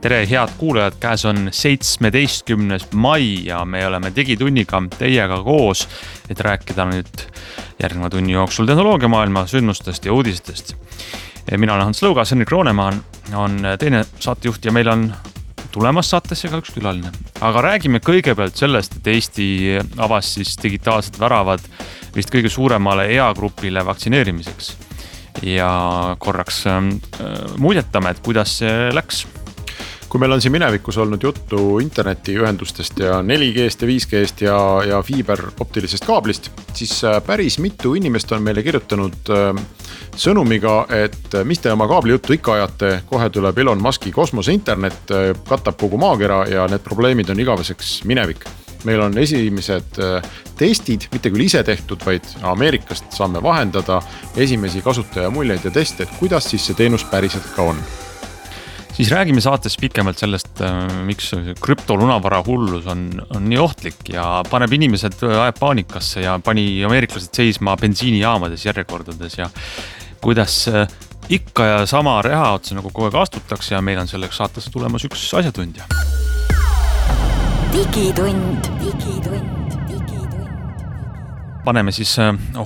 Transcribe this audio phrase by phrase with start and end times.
[0.00, 5.86] tere, head kuulajad, käes on seitsmeteistkümnes mai ja me oleme Digitunniga teiega koos,
[6.30, 7.24] et rääkida nüüd
[7.82, 10.74] järgneva tunni jooksul tehnoloogiamaailma sündmustest ja uudistest.
[11.56, 12.92] mina olen Hans Lõugas, Henrik Roonemaa
[13.34, 15.12] on teine saatejuht ja meil on
[15.72, 17.10] tulemas saatesse ka üks külaline.
[17.40, 21.60] aga räägime kõigepealt sellest, et Eesti avas siis digitaalsed väravad
[22.14, 24.76] vist kõige suuremale eagrupile vaktsineerimiseks.
[25.42, 26.82] ja korraks äh,
[27.58, 29.26] muljetame, et kuidas see läks
[30.08, 36.06] kui meil on siin minevikus olnud juttu internetiühendustest ja 4G-st ja 5G-st ja, ja fiiberoptilisest
[36.08, 39.60] kaablist, siis äh, päris mitu inimest on meile kirjutanud äh,
[40.16, 45.12] sõnumiga, et äh, mis te oma kaablijuttu ikka ajate, kohe tuleb Elon Musk'i kosmoseinternet,
[45.48, 48.48] katab kogu maakera ja need probleemid on igaveseks minevik.
[48.86, 49.96] Meil on esimesed
[50.56, 53.98] testid, mitte küll ise tehtud, vaid Ameerikast saame vahendada
[54.38, 57.82] esimesi kasutaja muljeid ja teste, et kuidas siis see teenus päriselt ka on
[58.98, 61.30] siis räägime saates pikemalt sellest, äh, miks
[61.62, 67.30] krüptolunavara hullus on, on nii ohtlik ja paneb inimesed, äh, ajab paanikasse ja pani ameeriklased
[67.38, 69.46] seisma bensiinijaamades järjekordades ja
[70.20, 70.88] kuidas äh,
[71.30, 75.06] ikka ja sama reha otsa nagu kogu aeg astutakse ja meil on selleks saatesse tulemas
[75.06, 75.86] üks asjatundja.
[77.70, 80.82] digitund, digitund, digitund.
[81.64, 82.16] paneme siis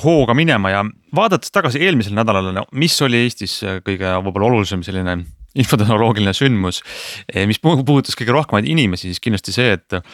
[0.07, 0.83] hooga minema ja
[1.15, 5.21] vaadates tagasi eelmisele nädalale, no mis oli Eestis kõige võib-olla olulisem selline
[5.59, 6.83] infotehnoloogiline sündmus,
[7.29, 10.05] eh, mis puudutas kõige rohkemaid inimesi, siis kindlasti see, et äh,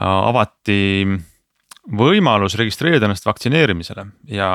[0.00, 0.80] avati
[1.96, 4.50] võimalus registreerida ennast vaktsineerimisele ja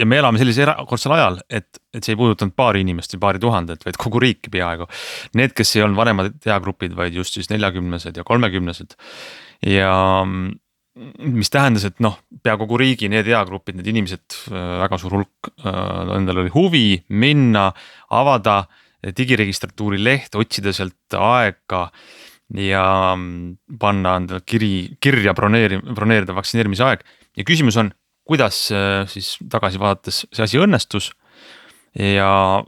[0.00, 3.42] ja me elame sellisel erakordsel ajal, et, et see ei puudutanud paari inimest või paari
[3.42, 4.86] tuhandet, vaid kogu riiki peaaegu.
[5.38, 8.96] Need, kes ei olnud vanemad eagrupid, vaid just siis neljakümnesed ja kolmekümnesed.
[9.68, 9.92] ja
[10.92, 15.52] mis tähendas, et noh, pea kogu riigi need eagrupid, need inimesed, äh, väga suur hulk,
[15.64, 17.70] äh, endal oli huvi minna,
[18.12, 18.62] avada
[19.02, 21.88] digiregistratuuri leht, otsida sealt aega
[22.58, 22.84] ja
[23.16, 27.02] mm, panna endale kiri, kirja broneeri-, broneerida vaktsineerimise aeg.
[27.36, 27.90] ja küsimus on,
[28.28, 31.10] kuidas äh, siis tagasi vaadates see asi õnnestus.
[31.98, 32.62] ja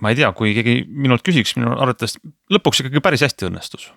[0.00, 2.16] ma ei tea, kui keegi minult küsiks, minu arvates
[2.52, 3.90] lõpuks ikkagi päris hästi õnnestus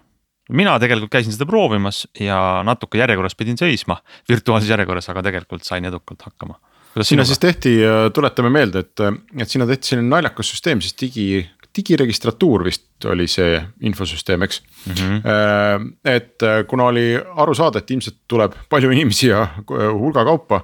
[0.52, 2.38] mina tegelikult käisin seda proovimas ja
[2.68, 6.59] natuke järjekorras pidin seisma, virtuaalses järjekorras, aga tegelikult sain edukalt hakkama.
[7.02, 7.78] Sinna siis tehti,
[8.14, 9.02] tuletame meelde, et,
[9.42, 11.28] et sinna tehti selline naljakas süsteem siis digi
[11.74, 14.94] digiregistratuur vist oli see infosüsteem, eks mm.
[14.94, 15.92] -hmm.
[16.06, 20.64] et äh, kuna oli aru saada, et ilmselt tuleb palju inimesi ja äh, hulga kaupa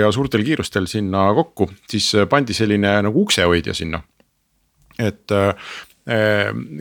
[0.00, 4.02] ja suurtel kiirustel sinna kokku, siis pandi selline nagu uksehoidja sinna.
[4.98, 5.32] et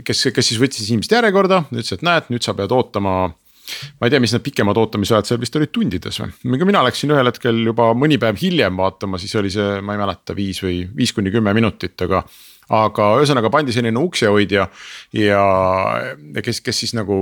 [0.03, 3.29] kes, kes siis võttis inimest järjekorda, ütles, et näed, nüüd sa pead ootama
[4.00, 7.31] ma ei tea, mis need pikemad ootamisajad seal vist olid tundides või, mina läksin ühel
[7.31, 11.16] hetkel juba mõni päev hiljem vaatama, siis oli see, ma ei mäleta, viis või viis
[11.16, 12.23] kuni kümme minutit, aga
[12.73, 14.66] aga ühesõnaga pandi selline uksehoidja
[15.16, 15.44] ja
[16.44, 17.22] kes, kes siis nagu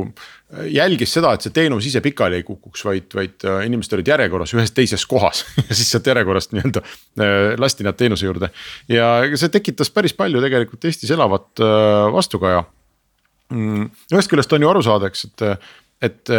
[0.73, 4.55] jälgis seda, et see teenus ise pikali ei kukuks, vaid, vaid äh, inimesed olid järjekorras
[4.57, 8.49] ühes teises kohas ja siis sealt järjekorrast nii-öelda äh, lasti nad teenuse juurde.
[8.89, 12.65] ja see tekitas päris palju tegelikult Eestis elavat äh, vastukaja.
[13.53, 15.43] Mm, ühest küljest on ju aru saada, eks, et,
[16.05, 16.33] et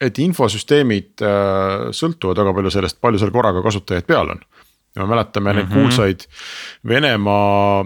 [0.00, 1.20] et infosüsteemid
[1.92, 4.40] sõltuvad väga palju sellest, palju seal korraga kasutajaid peal on
[4.96, 5.62] me mäletame mm -hmm.
[5.62, 5.80] neid mhm.
[5.80, 6.20] kuulsaid
[6.88, 7.84] Venemaa,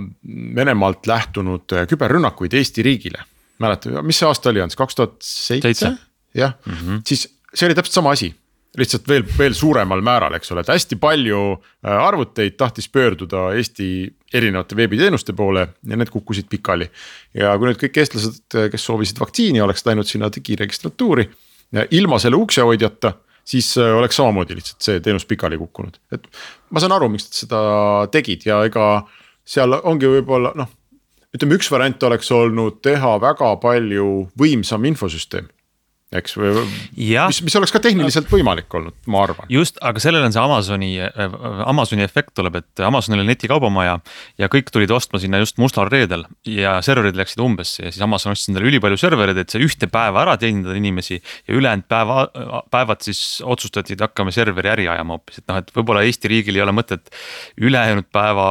[0.54, 3.18] Venemaalt lähtunud äh, küberrünnakuid Eesti riigile.
[3.58, 5.92] mäletame, mis see aasta oli, Ants, kaks tuhat seitse?
[6.34, 7.00] jah -hmm.
[7.06, 8.34] siis see oli täpselt sama asi
[8.78, 13.88] lihtsalt veel, veel suuremal määral, eks ole, et hästi palju äh, arvuteid tahtis pöörduda Eesti
[14.34, 16.90] erinevate veebiteenuste poole ja need kukkusid pikali.
[17.34, 21.28] ja kui nüüd kõik eestlased, kes soovisid vaktsiini, oleks läinud sinna digiregistratuuri
[21.94, 23.14] ilma selle uksehoidjata
[23.44, 26.26] siis äh, oleks samamoodi lihtsalt see teenus pikali kukkunud, et
[26.70, 27.60] ma saan aru, miks nad seda
[28.12, 28.88] tegid ja ega
[29.44, 30.70] seal ongi võib-olla noh
[31.34, 34.08] ütleme, üks variant oleks olnud teha väga palju
[34.40, 35.50] võimsam infosüsteem
[36.18, 39.48] eks, mis, mis oleks ka tehniliselt võimalik olnud, ma arvan.
[39.52, 43.96] just, aga sellel on see Amazoni, äh, Amazoni efekt tuleb, et Amazonil on netikaubamaja
[44.40, 48.34] ja kõik tulid ostma sinna just mustal reedel ja serverid läksid umbesse ja siis Amazon
[48.34, 51.20] ostis endale ülipalju servereid, et see ühte päeva ära teenindada inimesi.
[51.48, 52.28] ja ülejäänud päeva,
[52.70, 56.60] päevad siis otsustati, et hakkame serveri äri ajama hoopis, et noh, et võib-olla Eesti riigil
[56.60, 57.10] ei ole mõtet
[57.60, 58.48] ülejäänud päeva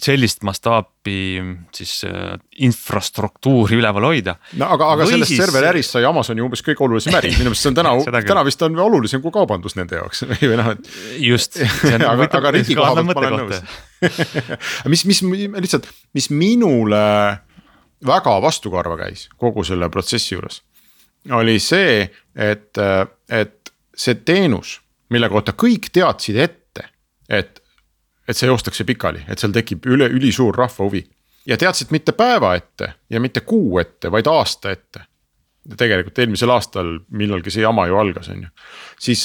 [0.00, 1.42] sellist mastaapi
[1.74, 4.36] siis äh, infrastruktuuri üleval hoida.
[4.60, 7.50] no aga, aga Või sellest siis- serveri ärist sai Amazoni umbes kõige olulisem äri, minu
[7.50, 7.94] meelest see on täna
[8.30, 10.92] täna vist on olulisem kui kaubandus nende jaoks või noh, et.
[11.18, 11.58] just.
[12.12, 13.60] aga, aga riigi koha pealt ma olen nõus.
[14.92, 15.22] mis, mis
[15.58, 17.02] lihtsalt, mis minule
[18.06, 20.62] väga vastukarva käis kogu selle protsessi juures.
[21.34, 22.04] oli see,
[22.38, 22.78] et,
[23.34, 24.78] et see teenus,
[25.10, 26.86] mille kohta kõik teadsid ette,
[27.28, 27.58] et,
[28.28, 31.04] et see joostakse pikali, et seal tekib üle, ülisuur rahva huvi.
[31.46, 35.00] ja teadsid mitte päeva ette ja mitte kuu ette, vaid aasta ette.
[35.76, 38.48] tegelikult eelmisel aastal millalgi see jama ju algas, on ju,
[38.98, 39.24] siis,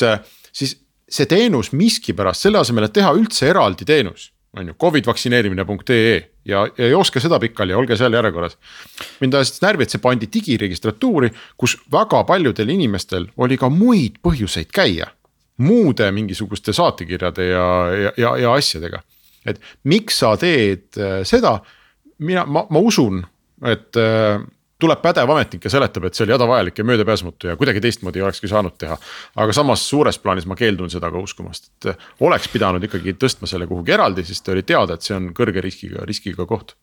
[0.52, 0.78] siis
[1.10, 6.68] see teenus miskipärast selle asemel, et teha üldse eraldi teenus on ju, Covid vaktsineerimine.ee ja,
[6.78, 8.58] ja jooske seda pikali olge seal järjekorras.
[9.20, 14.72] mind ajas närvi, et see pandi digiregistratuuri, kus väga paljudel inimestel oli ka muid põhjuseid
[14.74, 15.08] käia.
[15.62, 17.68] Muude mingisuguste saatekirjade ja,
[18.06, 19.02] ja, ja, ja asjadega.
[19.46, 21.60] et miks sa teed äh, seda,
[22.22, 23.24] mina, ma, ma usun,
[23.66, 24.42] et äh,
[24.82, 28.26] tuleb pädev ametnik ja seletab, et see oli hädavajalik ja möödapääsmatu ja kuidagi teistmoodi ei
[28.26, 28.98] olekski saanud teha.
[29.36, 33.70] aga samas suures plaanis ma keeldun seda ka uskumast, et oleks pidanud ikkagi tõstma selle
[33.70, 36.76] kuhugi eraldi, sest oli teada, et see on kõrge riskiga, riskiga koht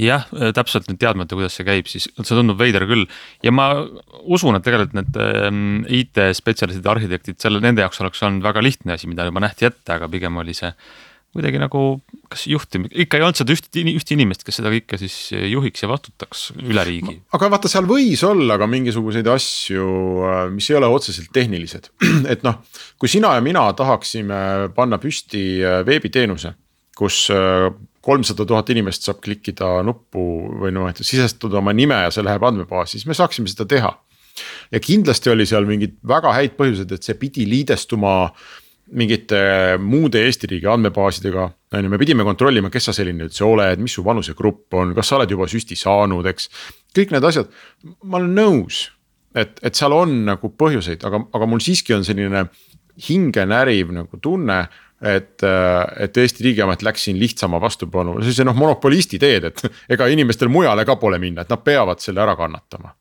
[0.00, 0.26] jah,
[0.56, 3.06] täpselt nüüd teadmata, kuidas see käib, siis see tundub veider küll
[3.44, 3.70] ja ma
[4.22, 9.10] usun, et tegelikult need ähm, IT-spetsialistid, arhitektid, selle, nende jaoks oleks olnud väga lihtne asi,
[9.10, 10.72] mida juba nähti ette, aga pigem oli see
[11.30, 11.80] kuidagi nagu
[12.30, 15.90] kas juhtim-, ikka ei olnud seda üht, üht inimest, kes seda kõike siis juhiks ja
[15.90, 17.20] vastutaks üle riigi.
[17.36, 19.84] aga vaata, seal võis olla ka mingisuguseid asju,
[20.54, 21.92] mis ei ole otseselt tehnilised,
[22.32, 22.58] et noh,
[22.98, 25.44] kui sina ja mina tahaksime panna püsti
[25.86, 26.54] veebiteenuse,
[26.98, 27.28] kus
[28.04, 30.22] kolmsada tuhat inimest saab klikkida nuppu
[30.62, 33.92] või noh, et sisestada oma nime ja see läheb andmebaasi, siis me saaksime seda teha.
[34.72, 38.32] ja kindlasti oli seal mingeid väga häid põhjuseid, et see pidi liidestuma
[38.90, 39.40] mingite
[39.78, 41.44] muude Eesti riigi andmebaasidega,
[41.76, 45.10] on ju, me pidime kontrollima, kes sa selline üldse oled, mis su vanusegrupp on, kas
[45.10, 46.48] sa oled juba süsti saanud, eks.
[46.96, 47.52] kõik need asjad,
[48.02, 48.82] ma olen nõus,
[49.34, 52.48] et, et seal on nagu põhjuseid, aga, aga mul siiski on selline
[53.00, 54.64] hingenäriv nagu tunne
[55.00, 59.62] et, et Eesti riigiamet läks siin lihtsama vastupanu, sellise noh monopolisti teed, et
[59.96, 62.94] ega inimestel mujale ka pole minna, et nad peavad selle ära kannatama.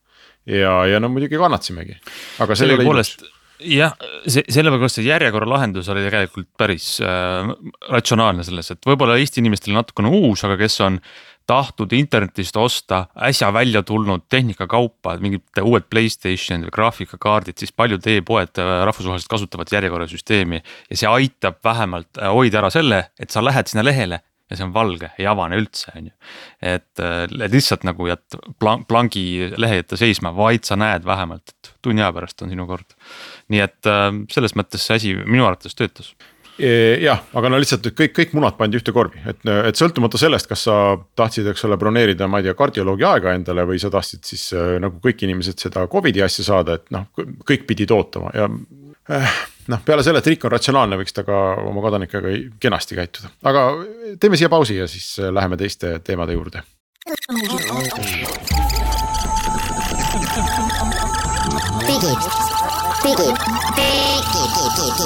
[0.46, 2.00] ja, ja no muidugi kannatasimegi,
[2.46, 3.18] aga see ei ole ilus
[3.60, 3.96] jah,
[4.28, 7.50] see sellepärast see järjekorra lahendus oli tegelikult päris äh,
[7.92, 11.00] ratsionaalne selles, et võib-olla Eesti inimestele natukene uus, aga kes on
[11.50, 19.31] tahtnud internetist osta äsja välja tulnud tehnikakaupa, mingid uued Playstation graafikakaardid, siis paljud e-poed rahvusvaheliselt
[19.31, 20.62] kasutavad järjekorrasüsteemi.
[20.90, 24.74] ja see aitab vähemalt hoida ära selle, et sa lähed sinna lehele ja see on
[24.74, 26.16] valge, ei avane üldse, on ju.
[26.74, 27.04] et
[27.50, 29.25] lihtsalt nagu jääd plank, plangi
[29.57, 32.98] lehe ette seisma, vaid sa näed vähemalt, et tunni aja pärast on sinu kord.
[33.50, 33.94] nii et
[34.34, 36.13] selles mõttes see asi minu arvates töötas
[36.59, 40.65] jah, aga no lihtsalt kõik, kõik munad pandi ühte korvi, et, et sõltumata sellest, kas
[40.67, 40.75] sa
[41.19, 44.50] tahtsid, eks ole, broneerida, ma ei tea, kardioloogi aega endale või sa tahtsid siis
[44.83, 47.07] nagu kõik inimesed seda Covidi asja saada, et noh,
[47.47, 48.50] kõik pidid ootama ja
[49.13, 49.39] äh,
[49.71, 53.69] noh, peale selle, et riik on ratsionaalne, võiks ta ka oma kodanikega kenasti käituda, aga
[54.19, 56.65] teeme siia pausi ja siis läheme teiste teemade juurde.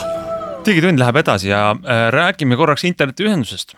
[0.65, 3.73] digitund läheb edasi ja äh, räägime korraks internetiühendusest,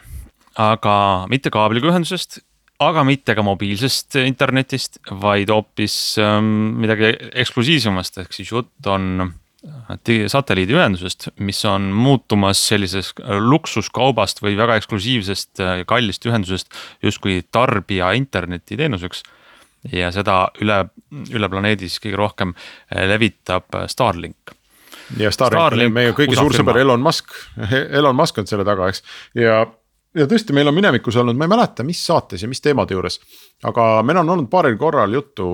[0.61, 2.37] aga mitte kaabliga ühendusest,
[2.85, 9.31] aga mitte ka mobiilsest internetist, vaid hoopis ähm, midagi eksklusiivsemast, ehk siis jutt on
[10.29, 16.69] satelliidiühendusest, mis on muutumas sellisest luksuskaubast või väga eksklusiivsest ja kallist ühendusest
[17.01, 19.25] justkui tarbija internetiteenuseks.
[19.93, 20.83] Ja seda üle,
[21.33, 22.53] üle planeedi siis kõige rohkem
[22.91, 24.55] levitab Starlink
[25.19, 27.33] ja Starlink, Starlink, meie kõigi suur sõber Elon Musk,
[27.99, 29.03] Elon Musk on selle taga, eks,
[29.37, 29.65] ja
[30.15, 33.19] ja tõesti, meil on minevikus olnud, ma ei mäleta, mis saates ja mis teemade juures.
[33.63, 35.47] aga meil on olnud paaril korral juttu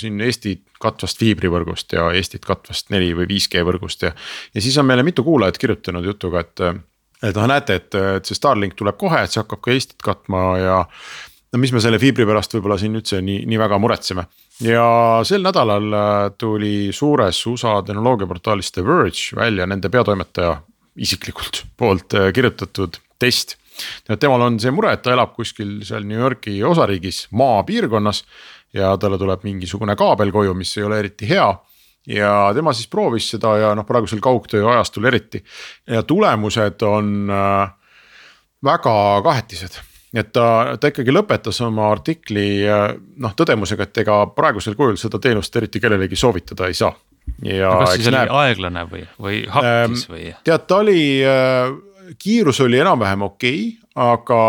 [0.00, 4.14] siin Eesti katvast fiibrivõrgust ja Eestit katvast 4 või 5G võrgust ja.
[4.54, 6.64] ja siis on meile mitu kuulajat kirjutanud jutuga, et,
[7.22, 10.44] et noh, näete, et, et see Starlink tuleb kohe, et see hakkab ka Eestit katma
[10.60, 10.78] ja.
[11.52, 14.26] No mis me selle fiibri pärast võib-olla siin üldse nii, nii väga muretseme.
[14.64, 14.84] ja
[15.26, 15.96] sel nädalal
[16.38, 20.60] tuli suures USA tehnoloogiaportaalis The Verge välja nende peatoimetaja
[21.00, 23.56] isiklikult poolt kirjutatud test.
[24.20, 28.24] Temal on see mure, et ta elab kuskil seal New Yorgi osariigis maapiirkonnas
[28.76, 31.48] ja talle tuleb mingisugune kaabel koju, mis ei ole eriti hea.
[32.10, 35.42] Ja tema siis proovis seda ja noh, praegusel kaugtöö ajastul eriti.
[35.88, 37.72] Ja tulemused on äh,
[38.64, 39.80] väga kahetised
[40.14, 40.46] et ta,
[40.80, 42.64] ta ikkagi lõpetas oma artikli
[43.22, 46.92] noh tõdemusega, et ega praegusel kujul seda teenust eriti kellelegi soovitada ei saa.
[47.46, 50.32] ja kas siis oli näeb, aeglane või, või hakkis või?
[50.44, 51.70] tead, ta oli äh,,
[52.18, 54.42] kiirus oli enam-vähem okei okay,, aga,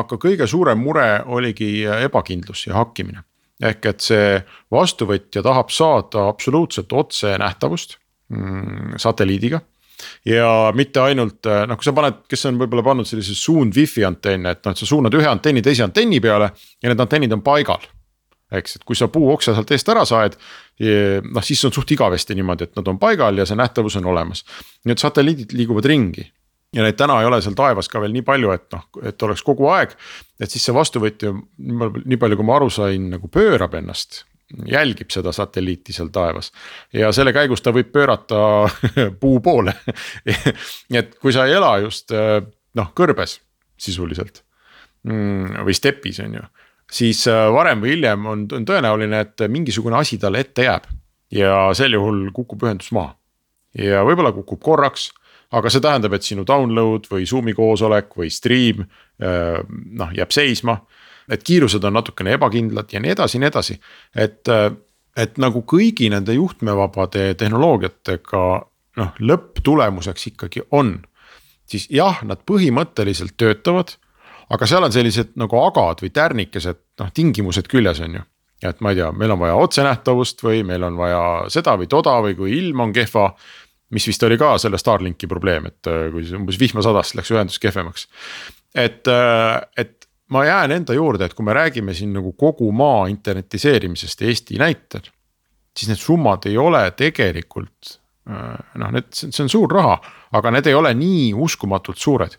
[0.00, 3.24] aga kõige suurem mure oligi ebakindlus ja hakkimine.
[3.62, 4.38] ehk et see
[4.70, 7.98] vastuvõtja tahab saada absoluutselt otsenähtavust
[8.30, 9.60] mm, satelliidiga
[10.28, 14.54] ja mitte ainult noh, kui sa paned, kes on võib-olla pannud sellise suund wifi antenne,
[14.56, 16.50] et noh, et sa suunad ühe antenni teise antenni peale
[16.82, 17.88] ja need antennid on paigal.
[18.52, 20.36] eks, et kui sa puuoksa sealt eest ära saed,
[21.24, 24.44] noh siis on suht igavesti niimoodi, et nad on paigal ja see nähtavus on olemas.
[24.84, 26.26] nii et satelliidid liiguvad ringi
[26.76, 29.44] ja neid täna ei ole seal taevas ka veel nii palju, et noh, et oleks
[29.46, 29.96] kogu aeg.
[30.40, 34.24] et siis see vastuvõtja, nii palju, kui ma aru sain, nagu pöörab ennast
[34.68, 36.52] jälgib seda satelliiti seal taevas.
[36.92, 38.40] Ja selle käigus ta võib pöörata
[39.22, 39.74] puu poole.
[41.00, 43.38] et kui sa ei ela just noh kõrbes
[43.82, 44.42] sisuliselt
[45.08, 46.44] mm, või stepis on ju,
[46.92, 50.86] siis äh, varem või hiljem on, on tõenäoline, et mingisugune asi talle ette jääb.
[51.32, 53.14] Ja sel juhul kukub ühendus maha.
[53.78, 55.08] Ja võib-olla kukub korraks
[55.52, 58.84] aga see tähendab, et sinu download või Zoom'i koosolek või stream
[59.20, 60.78] noh jääb seisma
[61.32, 63.78] et kiirused on natukene ebakindlad ja nii edasi ja nii edasi,
[64.16, 64.50] et,
[65.16, 68.42] et nagu kõigi nende juhtmevabade tehnoloogiatega
[69.00, 70.98] noh, lõpptulemuseks ikkagi on.
[71.66, 73.94] siis jah, nad põhimõtteliselt töötavad,
[74.52, 78.22] aga seal on sellised nagu agad või tärnikesed noh tingimused küljes on ju.
[78.68, 82.20] et ma ei tea, meil on vaja otsenähtavust või meil on vaja seda või toda
[82.22, 83.32] või kui ilm on kehva
[83.92, 88.06] mis vist oli ka selle Starlinki probleem, et kui umbes vihma sadas, läks ühendus kehvemaks.
[88.74, 89.08] et,
[89.76, 90.01] et
[90.32, 95.10] ma jään enda juurde, et kui me räägime siin nagu kogu maa internetiseerimisest Eesti näitel.
[95.76, 97.98] siis need summad ei ole tegelikult
[98.74, 99.96] noh, need, see on suur raha,
[100.36, 102.38] aga need ei ole nii uskumatult suured.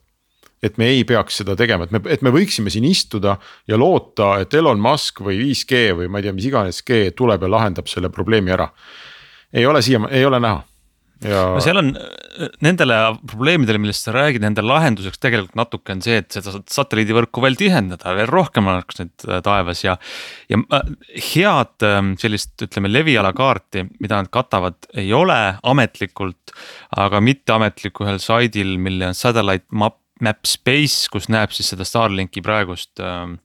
[0.64, 3.34] et me ei peaks seda tegema, et me, et me võiksime siin istuda
[3.68, 7.44] ja loota, et Elon Musk või 5G või ma ei tea, mis iganes G tuleb
[7.44, 8.70] ja lahendab selle probleemi ära.
[9.54, 10.64] ei ole siia, ei ole näha
[11.22, 11.92] ja no seal on
[12.66, 12.96] nendele
[13.30, 18.16] probleemidele, millest sa räägid, nende lahenduseks tegelikult natuke on see, et seda satelliidivõrku veel tihendada,
[18.18, 19.96] veel rohkem oleks neid taevas ja.
[20.50, 20.60] ja
[21.14, 21.88] head
[22.22, 26.56] sellist, ütleme leviala kaarti, mida nad katavad, ei ole ametlikult,
[26.98, 32.44] aga mitteametlikul ühel saidil, mille on satellite map, map space, kus näeb siis seda Starlinki
[32.46, 33.38] praegust ähm,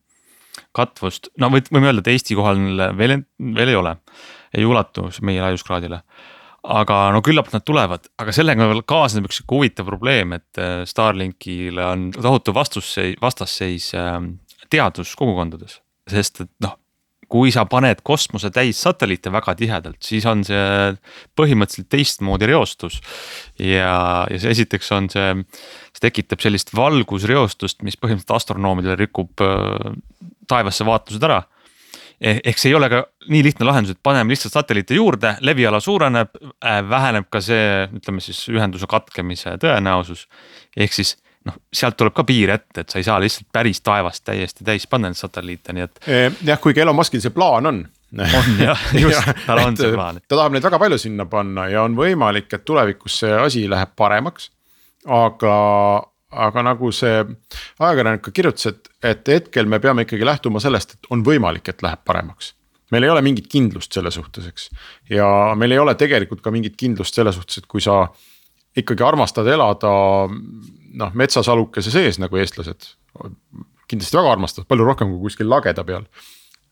[0.76, 2.58] katvust, no võime öelda, et Eesti kohal
[2.96, 3.20] veel,
[3.60, 3.94] veel ei ole,
[4.56, 6.02] ei ulatu meie laiuskraadile
[6.64, 12.08] aga no küllap nad tulevad, aga sellega kaasneb üks sihuke huvitav probleem, et Starlinkile on
[12.16, 13.92] tohutu vastusseis, vastasseis
[14.72, 15.78] teaduskogukondades,
[16.10, 16.76] sest et noh
[17.28, 20.94] kui sa paned kosmose täis satelliite väga tihedalt, siis on see
[21.36, 23.00] põhimõtteliselt teistmoodi reostus.
[23.60, 25.28] ja, ja see esiteks on see,
[25.92, 29.92] see tekitab sellist valgusreostust, mis põhimõtteliselt astronoomidele rikub äh,
[30.48, 31.42] taevasse vaatlused ära
[32.20, 36.34] ehk see ei ole ka nii lihtne lahendus, et paneme lihtsalt satelliite juurde, leviala suureneb
[36.40, 40.26] äh,, väheneb ka see, ütleme siis ühenduse katkemise tõenäosus.
[40.76, 44.24] ehk siis noh, sealt tuleb ka piir ette, et sa ei saa lihtsalt päris taevast
[44.26, 46.02] täiesti täis panna neid satelliite, nii et.
[46.46, 47.80] jah, kuigi Elon Muskil see plaan on.
[48.24, 50.20] on jah, just, tal on see plaan.
[50.26, 53.94] ta tahab neid väga palju sinna panna ja on võimalik, et tulevikus see asi läheb
[53.96, 54.50] paremaks.
[55.06, 55.54] aga,
[56.28, 57.22] aga nagu see
[57.80, 61.84] ajakirjanik ka kirjutas, et, et hetkel me peame ikkagi lähtuma sellest, et on võimalik, et
[61.84, 62.54] läheb paremaks
[62.92, 64.70] meil ei ole mingit kindlust selle suhtes, eks.
[65.12, 65.28] ja
[65.60, 68.06] meil ei ole tegelikult ka mingit kindlust selle suhtes, et kui sa
[68.78, 69.92] ikkagi armastad elada
[70.28, 72.94] noh, metsasalukese sees nagu eestlased.
[73.88, 76.08] kindlasti väga armastavad, palju rohkem kui kuskil lageda peal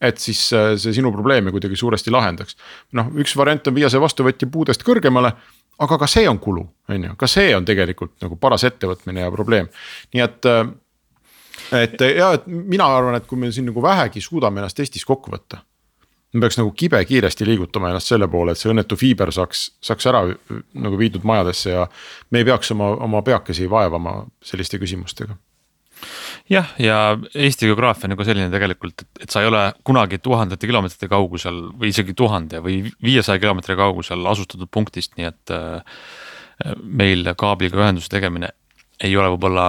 [0.01, 2.57] et siis see sinu probleeme kuidagi suuresti lahendaks.
[2.93, 5.33] noh, üks variant on viia see vastuvõtja puudest kõrgemale,
[5.79, 9.31] aga ka see on kulu, on ju, ka see on tegelikult nagu paras ettevõtmine ja
[9.35, 9.71] probleem,
[10.15, 10.51] nii et.
[11.77, 15.33] et ja, et mina arvan, et kui me siin nagu vähegi suudame ennast Eestis kokku
[15.35, 15.63] võtta
[16.37, 20.23] me peaks nagu kibekiiresti liigutama ennast selle poole, et see õnnetu fiiber saaks, saaks ära
[20.27, 21.87] nagu viidud majadesse ja
[22.31, 25.37] me ei peaks oma, oma peakesi vaevama selliste küsimustega
[26.51, 26.99] jah, ja
[27.35, 31.91] Eesti geograafia on nagu selline tegelikult, et sa ei ole kunagi tuhandete kilomeetrite kaugusel või
[31.95, 35.83] isegi tuhande või viiesaja kilomeetri kaugusel asustatud punktist, nii et äh,
[36.83, 38.53] meil kaabliga ühenduse tegemine
[39.05, 39.67] ei ole võib-olla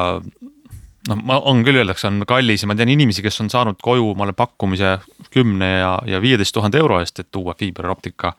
[1.10, 4.14] noh, ma on küll öeldakse, on kallis ja ma tean inimesi, kes on saanud koju
[4.14, 4.98] omale pakkumise
[5.34, 8.36] kümne ja, ja viieteist tuhande euro eest, et tuua fiiberoptika.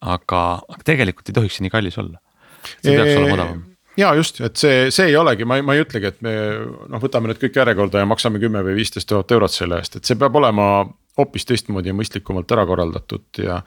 [0.00, 2.20] aga, aga tegelikult ei tohiks see nii kallis olla.
[2.82, 3.64] see peaks olema odavam
[3.96, 6.36] ja just, et see, see ei olegi, ma ei, ma ei ütlegi, et me
[6.90, 10.08] noh, võtame nüüd kõik järjekorda ja maksame kümme või viisteist tuhat eurot selle eest, et
[10.08, 10.86] see peab olema
[11.16, 13.62] hoopis teistmoodi ja mõistlikumalt ära korraldatud ja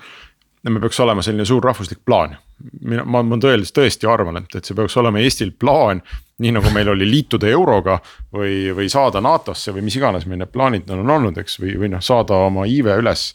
[0.63, 2.37] ja me peaks olema selline suur rahvuslik plaan.
[2.81, 6.01] mina, ma, ma tõeliselt tõesti arvan, et, et see peaks olema Eestil plaan,
[6.43, 7.99] nii nagu meil oli liituda euroga
[8.35, 11.91] või, või saada NATO-sse või mis iganes meil need plaanid on olnud, eks, või, või
[11.93, 13.33] noh, saada oma iive üles.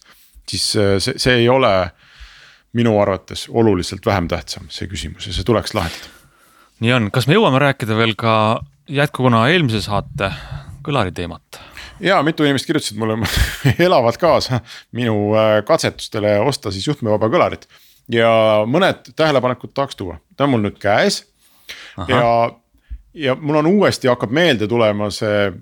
[0.49, 1.73] siis see, see ei ole
[2.77, 6.13] minu arvates oluliselt vähem tähtsam, see küsimus ja see tuleks lahendada.
[6.81, 8.35] Nii on, kas me jõuame rääkida veel ka
[8.91, 10.33] jätkuna eelmise saate
[10.85, 11.61] kõlari teemat?
[12.01, 13.19] ja mitu inimest kirjutasid mulle
[13.87, 14.61] elavad kaasa
[14.93, 17.69] minu äh, katsetustele osta siis juhtmevaba kõlarit.
[18.11, 21.25] ja mõned tähelepanekud tahaks tuua, ta on mul nüüd käes.
[22.09, 22.51] Ja,
[23.15, 25.53] ja mul on uuesti hakkab meelde tulema see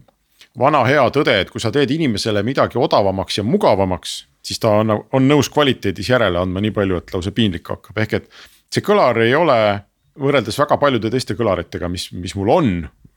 [0.58, 4.96] vana hea tõde, et kui sa teed inimesele midagi odavamaks ja mugavamaks, siis ta on,
[5.12, 8.28] on nõus kvaliteedis järele andma nii palju, et lausa piinlik hakkab, ehk et
[8.72, 9.58] see kõlar ei ole
[10.18, 12.72] võrreldes väga paljude teiste kõlaritega, mis, mis mul on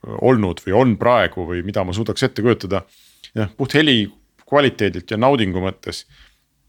[0.06, 2.84] olnud või on praegu või mida ma suudaks ette kujutada.
[3.36, 4.06] jah, puht heli
[4.46, 6.06] kvaliteedilt ja naudingu mõttes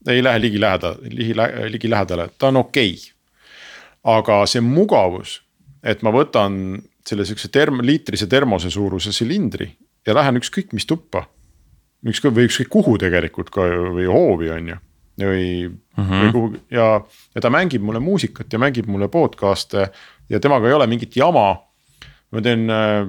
[0.09, 1.35] ei lähe ligiläheda-, ligi,
[1.71, 3.13] ligilähedale, ta on okei okay..
[4.17, 5.41] aga see mugavus,
[5.83, 9.69] et ma võtan selle sihukese term-, liitrise termose suuruse silindri
[10.07, 11.27] ja lähen ükskõik mis tuppa.
[12.07, 14.83] ükskõik või ükskõik kuhu tegelikult ka või hoovi on ju
[15.17, 16.23] või mm, -hmm.
[16.23, 17.01] või kuhugi ja,
[17.35, 19.89] ja ta mängib mulle muusikat ja mängib mulle podcast'e
[20.31, 21.49] ja temaga ei ole mingit jama.
[22.33, 23.07] ma teen äh,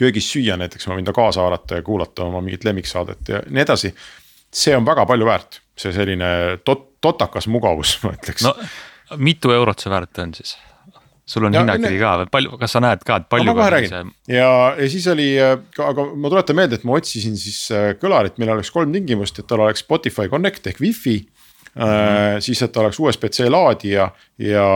[0.00, 3.66] köögis süüa näiteks, ma võin ta kaasa haarata ja kuulata oma mingit lemmiksaadet ja nii
[3.66, 3.92] edasi.
[4.50, 6.30] see on väga palju väärt, see selline
[6.64, 8.46] tot-, totakas mugavus, ma ütleks.
[8.46, 8.54] no
[9.20, 10.56] mitu eurot see väärt on siis?
[11.30, 13.50] sul on hinnakiri ka või palju, kas sa näed ka, et palju?
[13.50, 14.34] ma kohe räägin see...
[14.34, 18.56] ja, ja siis oli, aga ma tuletan meelde, et ma otsisin siis äh, kõlarit, millel
[18.58, 21.20] oleks kolm tingimust, et tal oleks Spotify Connect ehk wifi.
[22.42, 24.08] Siis, et ta oleks USB-C laadija
[24.42, 24.66] ja,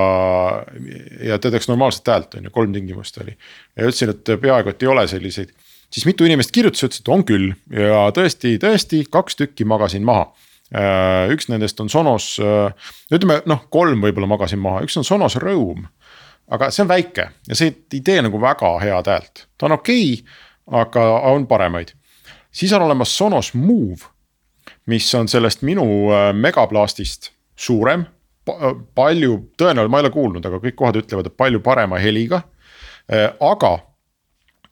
[1.26, 3.34] ja ta teeks normaalset häält, on ju, kolm tingimust oli.
[3.76, 5.50] ja ütlesin, et peaaegu, et ei ole selliseid,
[5.90, 7.50] siis mitu inimest kirjutas, ütles, et on küll.
[7.74, 10.30] Ja tõesti, tõesti kaks tükki magasin maha.
[10.74, 12.36] Äh, üks nendest on Sonos,
[13.12, 15.84] ütleme noh, kolm võib-olla magasin maha, üks on Sonos Roam
[16.52, 20.10] aga see on väike ja see ei tee nagu väga head häält, ta on okei
[20.18, 20.34] okay,,
[20.80, 21.94] aga on paremaid.
[22.52, 24.10] siis on olemas Sonos Move,
[24.90, 28.04] mis on sellest minu äh, Megablastist suurem
[28.44, 28.74] pa.
[28.94, 32.42] palju, tõenäoliselt ma ei ole kuulnud, aga kõik kohad ütlevad, et palju parema heliga,
[33.12, 33.78] äh, aga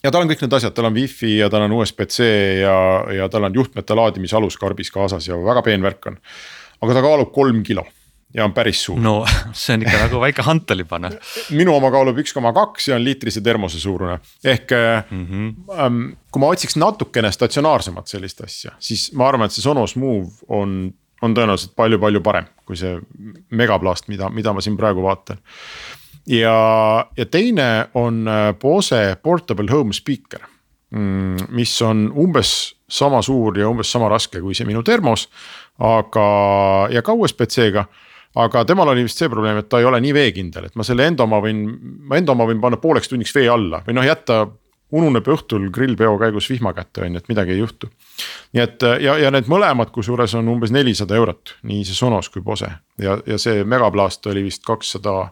[0.02, 2.28] ja tal on kõik need asjad, tal on wifi ja tal on USB-C
[2.62, 2.76] ja,
[3.22, 6.20] ja tal on juhtmete laadimise alus karbis kaasas ja väga peen värk on.
[6.82, 7.86] aga ta kaalub kolm kilo
[8.34, 9.00] ja on päris suur.
[9.00, 11.10] no see on ikka nagu väike Hunteli panna.
[11.50, 14.70] minu oma kaalub üks koma kaks ja on liitrise termose suurune, ehk
[15.10, 15.78] mm -hmm.
[15.78, 20.30] ähm, kui ma otsiks natukene statsionaarsemat sellist asja, siis ma arvan, et see Sonos Move
[20.48, 20.92] on,
[21.22, 23.00] on tõenäoliselt palju-palju parem kui see
[23.50, 25.38] Megablast, mida, mida ma siin praegu vaatan.
[26.26, 26.56] ja,
[27.16, 30.40] ja teine on äh, Bose portable home speaker
[30.90, 35.28] mm, mis on umbes sama suur ja umbes sama raske kui see minu termos,
[35.78, 36.24] aga,
[36.92, 37.84] ja ka USB-C-ga
[38.40, 41.06] aga temal oli vist see probleem, et ta ei ole nii veekindel, et ma selle
[41.10, 41.62] enda oma võin,
[42.08, 44.44] ma enda oma võin panna pooleks tunniks vee alla või noh, jätta
[44.92, 47.88] ununeb õhtul grillpeo käigus vihma kätte on ju, et midagi ei juhtu.
[48.52, 52.44] nii et ja, ja need mõlemad, kusjuures on umbes nelisada eurot, nii see Sonos kui
[52.44, 52.68] Bose
[53.00, 55.30] ja, ja see Megablast oli vist kakssada,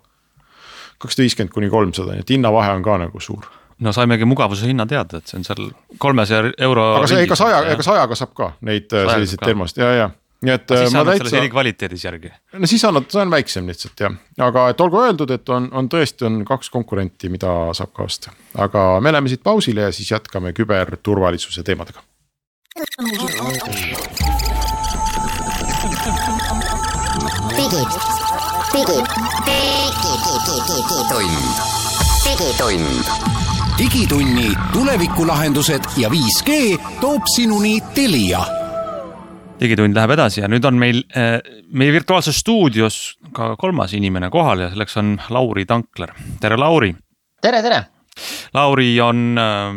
[0.98, 3.48] kakssada viiskümmend kuni kolmsada, nii et hinnavahe on ka nagu suur
[3.80, 6.86] no saimegi mugavuse hinna teada, et see on seal kolmesaja euro.
[7.00, 10.10] aga see, ega saja, ega sajaga saab ka neid äh, selliseid termosid ja, ja
[10.44, 10.72] nii et.
[10.72, 11.28] siis sa annad täitsa...
[11.28, 12.30] selle heli kvaliteedis järgi.
[12.52, 14.14] no siis annad, see on väiksem lihtsalt jah,
[14.46, 18.32] aga et olgu öeldud, et on, on tõesti on kaks konkurenti, mida saab ka osta.
[18.58, 22.04] aga me läheme siit pausile ja siis jätkame küberturvalisuse teemadega.
[27.60, 27.98] digid,
[28.72, 29.06] digid,
[30.70, 31.44] digitund,
[32.24, 33.38] digitund
[33.80, 38.59] digitunni tulevikulahendused ja 5G toob sinuni Telia
[39.60, 41.38] digitund läheb edasi ja nüüd on meil äh,
[41.76, 42.98] meie virtuaalses stuudios
[43.36, 46.94] ka kolmas inimene kohal ja selleks on Lauri Tankler, tere Lauri.
[47.42, 47.80] tere, tere.
[48.56, 49.74] Lauri on äh,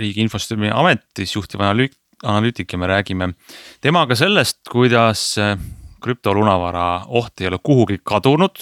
[0.00, 3.32] Riigi Infosüsteemi Ametis juhtiv analüütik, analüütik ja me räägime
[3.80, 5.56] temaga sellest, kuidas äh,
[6.02, 8.58] krüptolunavara oht ei ole kuhugi kadunud,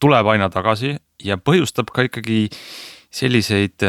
[0.00, 2.46] tuleb aina tagasi ja põhjustab ka ikkagi
[3.12, 3.84] selliseid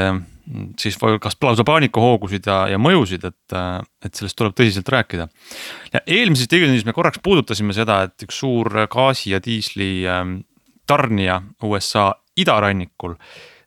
[0.80, 3.56] siis kas lausa paanikahoogusid ja, ja mõjusid, et,
[4.06, 5.28] et sellest tuleb tõsiselt rääkida.
[5.94, 10.40] ja eelmises digitunnis me korraks puudutasime seda, et üks suur gaasi ja diisli ähm,
[10.88, 13.16] tarnija USA idarannikul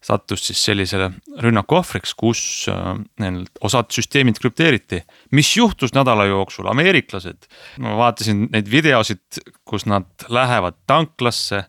[0.08, 1.10] sattus siis sellisele
[1.42, 5.02] rünnaku ohvriks, kus äh, osad süsteemid krüpteeriti.
[5.30, 7.48] mis juhtus nädala jooksul, ameeriklased,
[7.82, 11.64] ma vaatasin neid videosid, kus nad lähevad tanklasse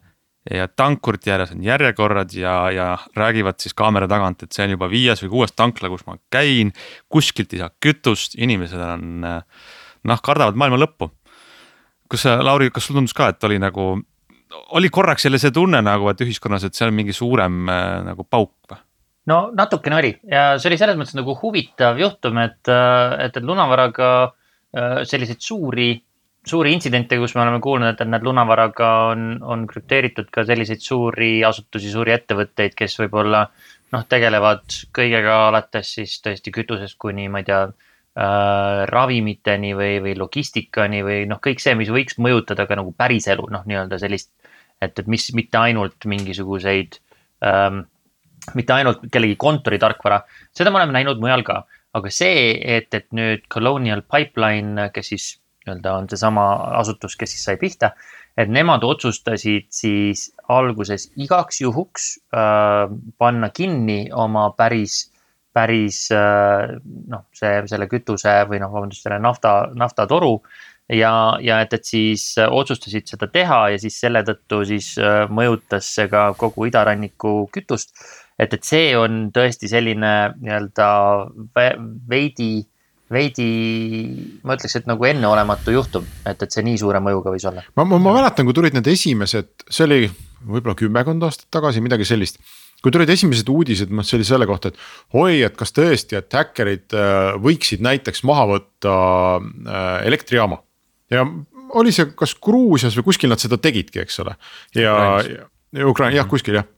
[0.47, 4.89] ja tankurite ääres on järjekorrad ja, ja räägivad siis kaamera tagant, et see on juba
[4.91, 6.71] viies või kuues tankla, kus ma käin.
[7.09, 11.11] kuskilt ei saa kütust, inimesed on noh, kardavad maailma lõppu.
[12.09, 13.91] kas Lauri, kas sulle tundus ka, et oli nagu,
[14.79, 17.65] oli korraks jälle see tunne nagu, et ühiskonnas, et see on mingi suurem
[18.07, 18.79] nagu pauk või?
[19.29, 24.11] no natukene oli ja see oli selles mõttes nagu huvitav juhtum, et, et, et lunavaraga
[24.23, 25.91] äh, selliseid suuri
[26.49, 31.39] suuri intsidente, kus me oleme kuulnud, et need lunavaraga on, on krüpteeritud ka selliseid suuri
[31.47, 33.43] asutusi, suuri ettevõtteid, kes võib-olla
[33.93, 40.15] noh, tegelevad kõigega alates siis tõesti kütusest kuni ma ei tea äh,, ravimiteni või, või
[40.19, 44.33] logistikani või noh, kõik see, mis võiks mõjutada ka nagu päriselu, noh, nii-öelda sellist.
[44.81, 46.99] et, et mis mitte ainult mingisuguseid
[47.45, 47.83] ähm,,
[48.55, 50.23] mitte ainult kellegi kontoritarkvara,
[50.55, 51.63] seda me oleme näinud mujal ka.
[51.93, 55.29] aga see, et, et nüüd Colonial Pipeline, kes siis
[55.65, 56.45] nii-öelda on seesama
[56.79, 57.91] asutus, kes siis sai pihta.
[58.37, 65.11] et nemad otsustasid siis alguses igaks juhuks äh, panna kinni oma päris,
[65.53, 70.37] päris äh, noh, see, selle kütuse või noh, vabandust, selle nafta, naftatoru
[70.89, 75.91] ja, ja et, et siis otsustasid seda teha ja siis selle tõttu siis äh, mõjutas
[75.95, 77.91] see ka kogu idaranniku kütust.
[78.39, 80.89] et, et see on tõesti selline nii-öelda
[82.09, 82.68] veidi
[83.13, 83.49] veidi,
[84.45, 87.63] ma ütleks, et nagu enneolematu juhtum, et, et see nii suure mõjuga võis olla.
[87.75, 89.99] ma, ma, ma mäletan, kui tulid need esimesed, see oli
[90.39, 92.39] võib-olla kümmekond aastat tagasi, midagi sellist.
[92.83, 96.39] kui tulid esimesed uudised, noh, see oli selle kohta, et oi, et kas tõesti, et
[96.39, 98.95] häkkerid äh, võiksid näiteks maha võtta
[99.39, 100.61] äh, elektrijaama.
[101.11, 101.25] ja
[101.79, 104.37] oli see kas Gruusias või kuskil nad seda tegidki, eks ole,
[104.77, 104.93] ja,
[105.25, 106.69] ja Ukraina, jah, kuskil jah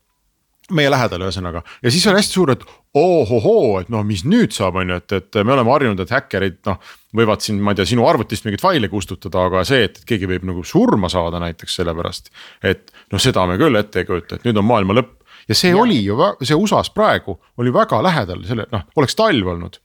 [0.75, 2.65] meie lähedal, ühesõnaga ja siis oli hästi suur, et
[2.97, 6.60] ohohoo, et noh, mis nüüd saab, on ju, et, et me oleme harjunud, et häkkerid
[6.67, 6.79] noh.
[7.17, 10.47] võivad siin, ma ei tea, sinu arvutist mingeid faile kustutada, aga see, et keegi võib
[10.49, 12.34] nagu surma saada näiteks sellepärast.
[12.63, 15.71] et noh, seda me küll ette ei kujuta, et nüüd on maailma lõpp ja see
[15.71, 15.79] ja.
[15.79, 19.81] oli ju, see USA-s praegu oli väga lähedal selle, noh, oleks talv olnud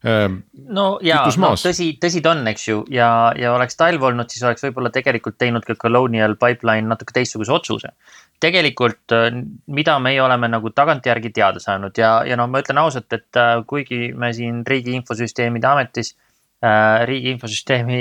[0.00, 0.38] Ehm,
[0.72, 4.46] no ja no, tõsi, tõsi ta on, eks ju, ja, ja oleks talv olnud, siis
[4.46, 7.92] oleks võib-olla tegelikult teinud ka Colonial Pipeline natuke teistsuguse otsuse.
[8.40, 9.28] Tegelikult, äh,
[9.72, 13.60] mida meie oleme nagu tagantjärgi teada saanud ja, ja noh, ma ütlen ausalt, et äh,
[13.68, 16.14] kuigi me siin Riigi Infosüsteemide Ametis
[16.64, 17.04] äh,.
[17.08, 18.00] riigi Infosüsteemi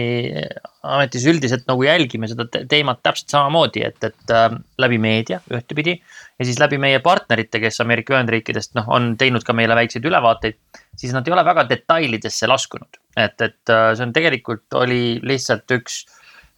[0.83, 4.49] Ametis üldiselt nagu jälgime seda teemat täpselt samamoodi, et, et äh,
[4.81, 5.99] läbi meedia ühtepidi
[6.39, 10.59] ja siis läbi meie partnerite, kes Ameerika Ühendriikidest noh, on teinud ka meile väikseid ülevaateid,
[10.97, 13.01] siis nad ei ole väga detailidesse laskunud.
[13.17, 16.05] et, et äh, see on tegelikult oli lihtsalt üks,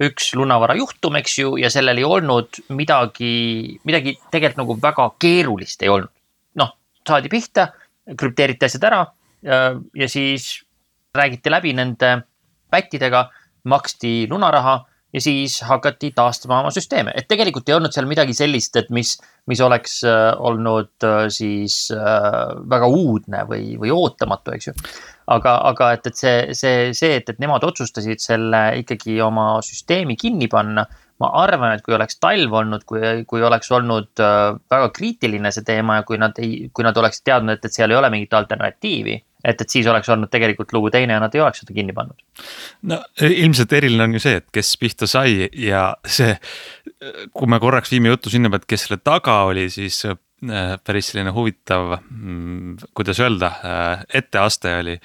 [0.02, 5.84] üks lunavara juhtum, eks ju, ja sellel ei olnud midagi, midagi tegelikult nagu väga keerulist
[5.84, 6.12] ei olnud.
[6.60, 6.74] noh,
[7.08, 7.68] saadi pihta,
[8.18, 9.06] krüpteeriti asjad ära
[9.44, 10.62] ja, siis
[11.16, 12.22] räägiti läbi nende
[12.72, 13.30] pättidega,
[13.64, 14.80] maksti lunaraha
[15.14, 19.16] ja siis hakati taastama oma süsteeme, et tegelikult ei olnud seal midagi sellist, et mis,
[19.52, 24.76] mis oleks äh, olnud äh, siis äh, väga uudne või, või ootamatu, eks ju.
[25.36, 30.18] aga, aga et, et see, see, see, et, et nemad otsustasid selle ikkagi oma süsteemi
[30.20, 30.88] kinni panna.
[31.22, 36.00] ma arvan, et kui oleks talv olnud, kui, kui oleks olnud väga kriitiline see teema
[36.00, 39.20] ja kui nad ei, kui nad oleksid teadnud, et, et seal ei ole mingit alternatiivi
[39.44, 42.18] et, et siis oleks olnud tegelikult lugu teine ja nad ei oleks seda kinni pannud.
[42.90, 46.36] no ilmselt eriline on ju see, et kes pihta sai ja see,
[47.34, 50.18] kui me korraks viime juttu sinna pealt, kes selle taga oli, siis äh,
[50.86, 54.98] päris selline huvitav, mm, kuidas öelda, äh, etteaste oli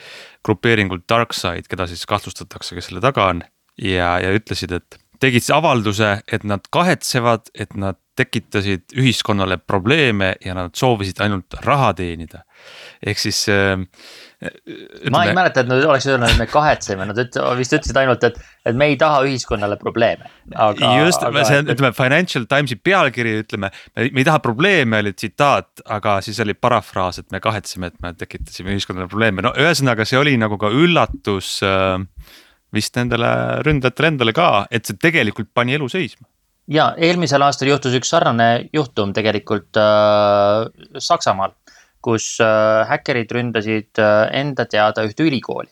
[0.47, 3.43] grupeeringul Darkside, keda siis kahtlustatakse, kes selle taga on
[3.83, 10.35] ja, ja ütlesid, et tegid siis avalduse, et nad kahetsevad, et nad tekitasid ühiskonnale probleeme
[10.45, 12.46] ja nad soovisid ainult raha teenida.
[13.07, 13.77] Ehk siis äh,
[15.11, 18.25] ma ei mäleta, et nad oleks öelnud, et me kahetseme, nad üt-, vist ütlesid ainult,
[18.29, 18.37] et,
[18.69, 20.29] et me ei taha ühiskonnale probleeme.
[20.53, 26.19] just, see on, ütleme Financial Timesi pealkiri, ütleme, me ei taha probleeme, oli tsitaat, aga
[26.27, 30.37] siis oli parafraas, et me kahetseme, et me tekitasime ühiskonnale probleeme, no ühesõnaga, see oli
[30.41, 31.97] nagu ka üllatus äh,
[32.77, 33.31] vist nendele
[33.65, 36.29] ründajatele endale ka, et see tegelikult pani elu seisma.
[36.67, 40.67] Ja eelmisel aastal juhtus üks sarnane juhtum tegelikult äh,
[40.99, 41.55] Saksamaal,
[42.05, 45.71] kus äh, häkkerid ründasid äh, enda teada ühte ülikooli.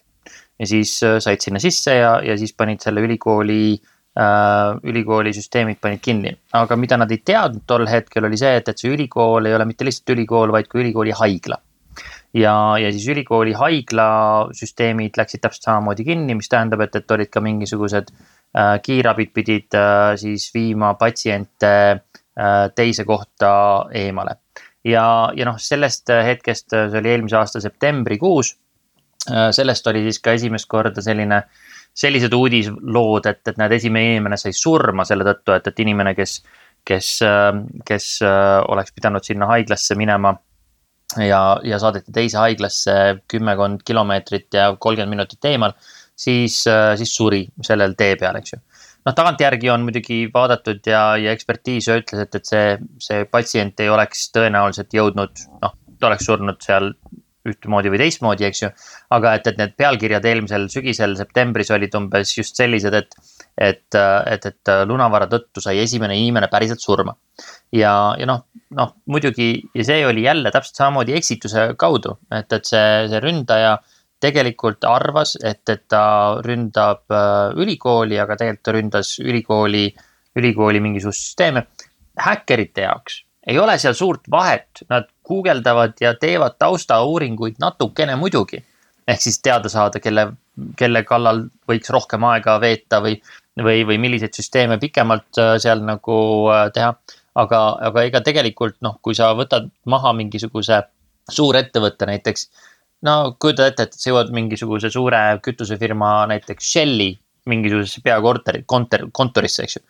[0.59, 3.81] ja siis äh, said sinna sisse ja, ja siis panid selle ülikooli
[4.87, 6.31] ülikooli süsteemid panid kinni.
[6.55, 9.67] aga mida nad ei teadnud tol hetkel oli see, et, et see ülikool ei ole
[9.67, 11.59] mitte lihtsalt ülikool, vaid ka ülikooli haigla
[12.35, 14.07] ja, ja siis ülikooli haigla
[14.57, 19.79] süsteemid läksid täpselt samamoodi kinni, mis tähendab, et, et olid ka mingisugused äh, kiirabid pidid
[19.79, 23.53] äh, siis viima patsiente äh, teise kohta
[23.95, 24.41] eemale.
[24.85, 28.55] Ja, ja noh, sellest hetkest, see oli eelmise aasta septembrikuus
[29.31, 29.51] äh,.
[29.57, 31.43] sellest oli siis ka esimest korda selline,
[31.95, 36.41] sellised uudislood, et, et näed, esimene inimene sai surma selle tõttu, et, et inimene, kes,
[36.85, 37.53] kes, äh,
[37.87, 40.35] kes äh, oleks pidanud sinna haiglasse minema
[41.23, 42.95] ja, ja saadeti teise haiglasse
[43.31, 45.75] kümmekond kilomeetrit ja kolmkümmend minutit eemal,
[46.17, 48.63] siis, äh, siis suri sellel tee peal, eks ju.
[49.05, 53.93] Noh, tagantjärgi on muidugi vaadatud ja, ja ekspertiis ütles, et, et see, see patsient ei
[53.93, 56.93] oleks tõenäoliselt jõudnud, noh, ta oleks surnud seal
[57.45, 58.71] ühtemoodi või teistmoodi, eks ju.
[59.13, 63.17] aga et, et need pealkirjad eelmisel sügisel, septembris olid umbes just sellised, et,
[63.61, 67.17] et, et, et lunavara tõttu sai esimene inimene päriselt surma.
[67.73, 72.73] ja, ja noh, noh muidugi ja see oli jälle täpselt samamoodi eksituse kaudu, et, et
[72.73, 73.77] see, see ründaja
[74.25, 76.05] tegelikult arvas, et, et ta
[76.45, 79.87] ründab äh, ülikooli, aga tegelikult ta ründas ülikooli,
[80.41, 81.67] ülikooli mingisugust süsteeme.
[82.25, 88.65] häkkerite jaoks ei ole seal suurt vahet, nad guugeldavad ja teevad taustauuringuid natukene muidugi.
[89.09, 90.31] ehk siis teada saada, kelle,
[90.81, 93.19] kelle kallal võiks rohkem aega veeta või,
[93.61, 96.17] või, või milliseid süsteeme pikemalt äh, seal nagu
[96.53, 96.95] äh, teha.
[97.35, 97.61] aga,
[97.91, 100.83] aga ega tegelikult noh, kui sa võtad maha mingisuguse
[101.31, 102.49] suurettevõtte näiteks.
[103.05, 107.13] No kujuta ette, et sa jõuad mingisuguse suure kütusefirma näiteks Shelli
[107.51, 109.85] mingisugusesse peakorteri, kontor, kontorisse, eks ju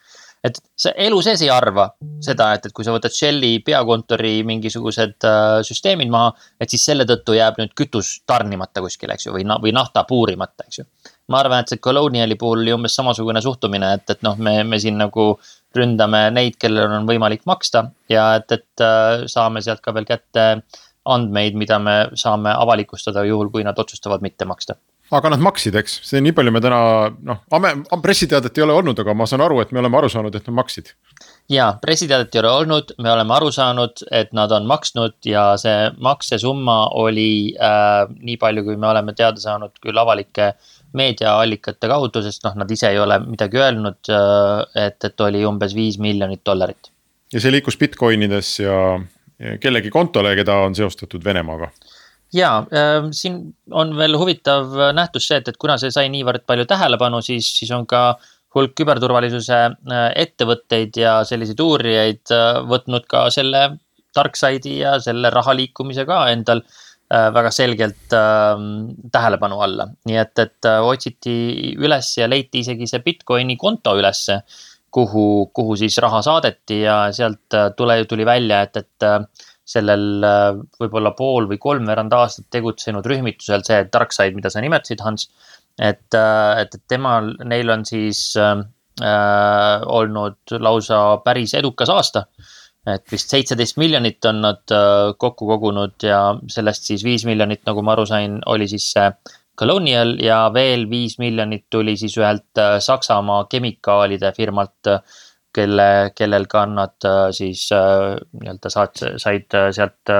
[0.45, 1.87] et sa elu sees ei arva
[2.25, 7.07] seda, et, et kui sa võtad Shelli peakontori mingisugused äh, süsteemid maha, et siis selle
[7.09, 10.87] tõttu jääb nüüd kütus tarnimata kuskile, eks ju, või, või nafta puurimata, eks ju.
[11.33, 14.81] ma arvan, et see Coloniali puhul oli umbes samasugune suhtumine, et, et noh, me, me
[14.81, 15.31] siin nagu
[15.75, 20.49] ründame neid, kellel on võimalik maksta ja et, et äh, saame sealt ka veel kätte
[21.05, 24.77] andmeid, mida me saame avalikustada juhul, kui nad otsustavad mitte maksta
[25.13, 26.79] aga nad maksid, eks, see nii palju me täna
[27.29, 27.41] noh,
[28.03, 30.57] pressiteadet ei ole olnud, aga ma saan aru, et me oleme aru saanud, et nad
[30.63, 30.93] maksid.
[31.53, 35.91] ja pressiteadet ei ole olnud, me oleme aru saanud, et nad on maksnud ja see
[36.01, 40.55] maksesumma oli äh, nii palju, kui me oleme teada saanud küll avalike
[40.97, 45.75] meediaallikate kaudu, sest noh, nad ise ei ole midagi öelnud äh,, et, et oli umbes
[45.77, 46.91] viis miljonit dollarit.
[47.33, 48.79] ja see liikus Bitcoinides ja
[49.61, 51.71] kellegi kontole, keda on seostatud Venemaaga
[52.35, 56.67] ja äh, siin on veel huvitav nähtus see, et, et kuna see sai niivõrd palju
[56.71, 58.15] tähelepanu, siis, siis on ka
[58.55, 63.67] hulk küberturvalisuse äh, ettevõtteid ja selliseid uurijaid äh, võtnud ka selle
[64.15, 68.67] tarkside'i ja selle raha liikumise ka endal äh, väga selgelt äh,
[69.13, 69.89] tähelepanu alla.
[70.09, 71.37] nii et, et äh, otsiti
[71.79, 74.41] üles ja leiti isegi see Bitcoini konto ülesse,
[74.95, 79.19] kuhu, kuhu siis raha saadeti ja sealt äh, tule, tuli välja, et, et äh,
[79.65, 85.29] sellel äh, võib-olla pool või kolmveerand aastat tegutsenud rühmitusel, see Darkside, mida sa nimetasid, Hans.
[85.81, 88.53] et, äh, et, et temal, neil on siis äh,
[89.03, 92.27] äh, olnud lausa päris edukas aasta.
[92.85, 96.19] et vist seitseteist miljonit on nad äh, kokku kogunud ja
[96.53, 99.07] sellest siis viis miljonit, nagu ma aru sain, oli siis see
[99.59, 104.95] Colonial ja veel viis miljonit tuli siis ühelt Saksamaa kemikaalide firmalt
[105.55, 110.15] kelle, kellel ka nad äh, siis äh, nii-öelda saad, said äh, sealt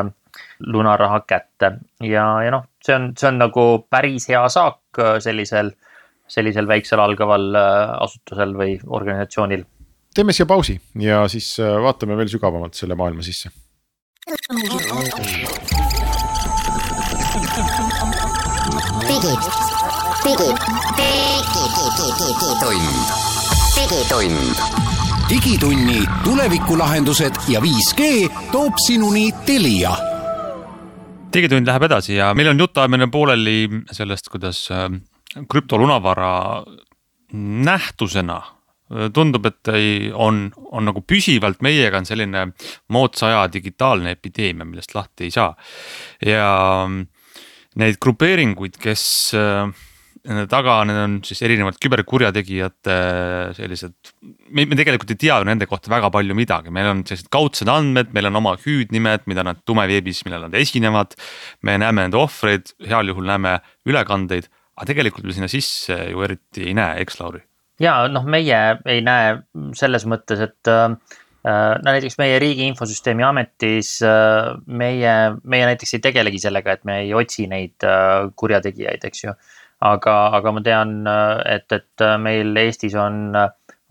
[0.67, 1.71] lunaraha kätte
[2.03, 5.71] ja, ja noh, see on, see on nagu päris hea saak sellisel,
[6.31, 9.63] sellisel väiksel algaval asutusel või organisatsioonil.
[10.15, 13.55] teeme siia pausi ja siis vaatame veel sügavamalt selle maailma sisse.
[19.15, 19.43] digitund,
[23.77, 24.57] digitund
[25.31, 28.01] digitunni tulevikulahendused ja 5G
[28.51, 29.93] toob sinuni Telia.
[31.35, 34.91] Digitund läheb edasi ja meil on jutuajamine pooleli sellest, kuidas äh,
[35.49, 36.65] krüptolunavara
[37.71, 42.49] nähtusena äh, tundub, et ei, on, on nagu püsivalt meiega on selline
[42.89, 45.55] moodsa aja digitaalne epideemia, millest lahti ei saa.
[46.27, 46.51] ja
[47.81, 49.05] neid grupeeringuid, kes
[49.39, 49.71] äh,
[50.25, 52.97] nende taga, need on siis erinevad küberkurjategijate
[53.59, 53.95] sellised.
[54.49, 57.69] me, me tegelikult ei tea ju nende kohta väga palju midagi, meil on sellised kaudsed
[57.69, 61.17] andmed, meil on oma hüüdnimed, mida nad tumeveebis, millal nad esinevad.
[61.63, 63.59] me näeme nende ohvreid, heal juhul näeme
[63.89, 67.45] ülekandeid, aga tegelikult me sinna sisse ju eriti ei näe, eks Lauri?
[67.83, 69.37] ja noh, meie ei näe
[69.77, 70.95] selles mõttes, et äh,
[71.45, 75.13] no näiteks meie Riigi Infosüsteemi Ametis äh, meie,
[75.45, 79.35] meie näiteks ei tegelegi sellega, et me ei otsi neid äh, kurjategijaid, eks ju
[79.85, 80.97] aga, aga ma tean,
[81.51, 83.37] et, et meil Eestis on,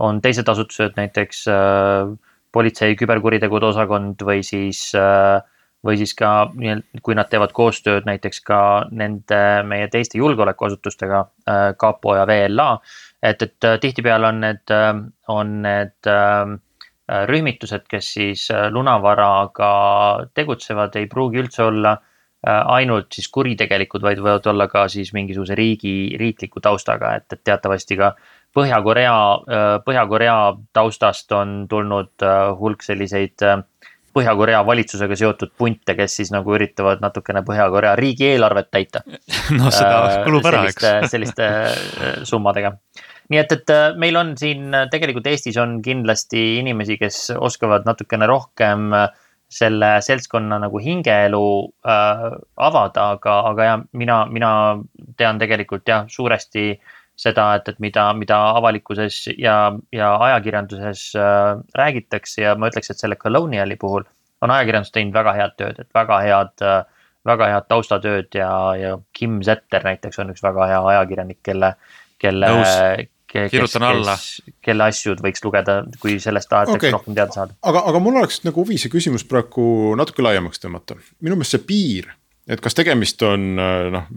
[0.03, 2.13] on teised asutused, näiteks äh,
[2.53, 5.39] politsei küberkuritegude osakond või siis äh,
[5.83, 6.47] või siis ka,
[7.03, 8.59] kui nad teevad koostööd näiteks ka
[8.95, 12.69] nende meie teiste julgeolekuasutustega, äh, kapo ja VLA.
[13.21, 14.71] et, et tihtipeale on need,
[15.27, 16.13] on need
[17.27, 19.69] rühmitused, kes siis lunavaraga
[20.33, 21.97] tegutsevad, ei pruugi üldse olla
[22.43, 27.39] Äh, ainult siis kuritegelikud, vaid võivad olla ka siis mingisuguse riigi, riikliku taustaga, et, et
[27.39, 28.09] teatavasti ka
[28.53, 29.13] Põhja-Korea,
[29.47, 30.33] äh, Põhja-Korea
[30.75, 33.45] taustast on tulnud äh, hulk selliseid
[34.13, 39.05] Põhja-Korea valitsusega seotud punte, kes siis nagu üritavad natukene Põhja-Korea riigieelarvet täita.
[39.61, 40.91] noh, seda kulub ära, eks.
[41.15, 41.47] selliste
[42.27, 42.75] summadega
[43.33, 48.93] nii et, et meil on siin tegelikult Eestis on kindlasti inimesi, kes oskavad natukene rohkem
[48.93, 49.09] äh,
[49.53, 51.45] selle seltskonna nagu hingeelu
[51.85, 52.25] äh,
[52.69, 54.51] avada, aga, aga jah, mina, mina
[55.17, 56.71] tean tegelikult jah, suuresti
[57.19, 59.57] seda, et, et mida, mida avalikkuses ja,
[59.93, 64.07] ja ajakirjanduses äh, räägitakse ja ma ütleks, et selle Coloniali puhul
[64.43, 66.81] on ajakirjandus teinud väga head tööd, et väga head äh,,
[67.23, 71.75] väga head taustatööd ja, ja Kim Zetter näiteks on üks väga hea ajakirjanik, kelle,
[72.19, 72.49] kelle.
[73.33, 74.17] Kirjutan alla.
[74.63, 76.95] kelle asju võiks lugeda, kui sellest tahetakse okay.
[76.95, 77.55] rohkem teada saada.
[77.61, 81.65] aga, aga mul oleks nagu huvi see küsimus praegu natuke laiemaks tõmmata, minu meelest see
[81.67, 82.11] piir
[82.49, 84.09] et kas tegemist on äh, noh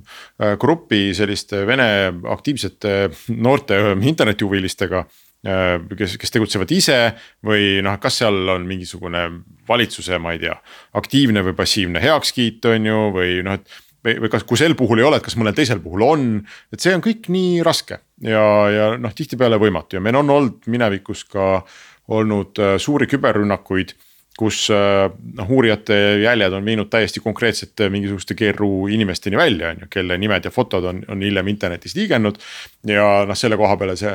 [0.43, 1.87] äh, grupi selliste vene
[2.33, 2.97] aktiivsete
[3.39, 6.99] noorte internetihuvilistega äh, kes, kes tegutsevad ise
[7.47, 9.29] või noh, kas seal on mingisugune
[9.69, 10.57] valitsuse, ma ei tea,
[10.99, 13.83] aktiivne või passiivne heakskiit, on ju, või noh, et.
[14.07, 16.29] või, või kas, kui sel puhul ei ole, et kas mõnel teisel puhul on,
[16.75, 20.67] et see on kõik nii raske ja, ja noh, tihtipeale võimatu ja meil on olnud
[20.73, 21.61] minevikus ka
[22.09, 23.97] olnud suuri küberrünnakuid
[24.37, 29.91] kus äh, noh, uurijate jäljed on viinud täiesti konkreetsete mingisuguste GRU inimesteni välja, on ju,
[29.91, 32.39] kelle nimed ja fotod on, on hiljem internetis liigelnud.
[32.87, 34.13] ja noh, selle koha peale see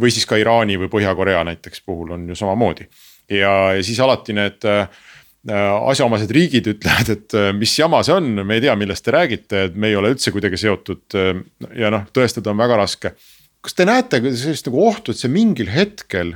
[0.00, 2.86] või siis ka Iraani või Põhja-Korea näiteks puhul on ju samamoodi.
[3.30, 4.86] ja, ja siis alati need äh,
[5.90, 9.64] asjaomased riigid ütlevad, et äh, mis jama see on, me ei tea, millest te räägite,
[9.68, 11.32] et me ei ole üldse kuidagi seotud äh,
[11.82, 13.16] ja noh, tõestada on väga raske.
[13.64, 16.34] Kas te näete sellist nagu ohtu, et see mingil hetkel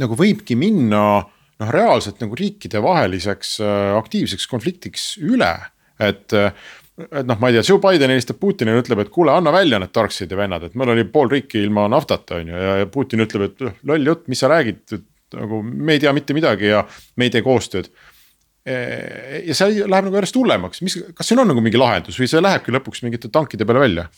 [0.00, 5.54] nagu võibki minna noh, reaalselt nagu riikidevaheliseks äh, aktiivseks konfliktiks üle,
[6.02, 6.52] et äh,
[6.96, 9.92] et noh, ma ei tea, Joe Biden helistab Putinile, ütleb, et kuule, anna välja need
[9.92, 13.64] Darkseidi vennad, et meil oli pool riiki ilma naftata, on ju, ja Putin ütleb, et
[13.90, 14.96] loll jutt, mis sa räägid,
[15.36, 16.80] nagu me ei tea mitte midagi ja
[17.20, 17.90] me ei tee koostööd.
[18.66, 22.40] ja see läheb nagu järjest hullemaks, mis, kas siin on nagu mingi lahendus või see
[22.40, 24.08] lähebki lõpuks mingite tankide peale välja?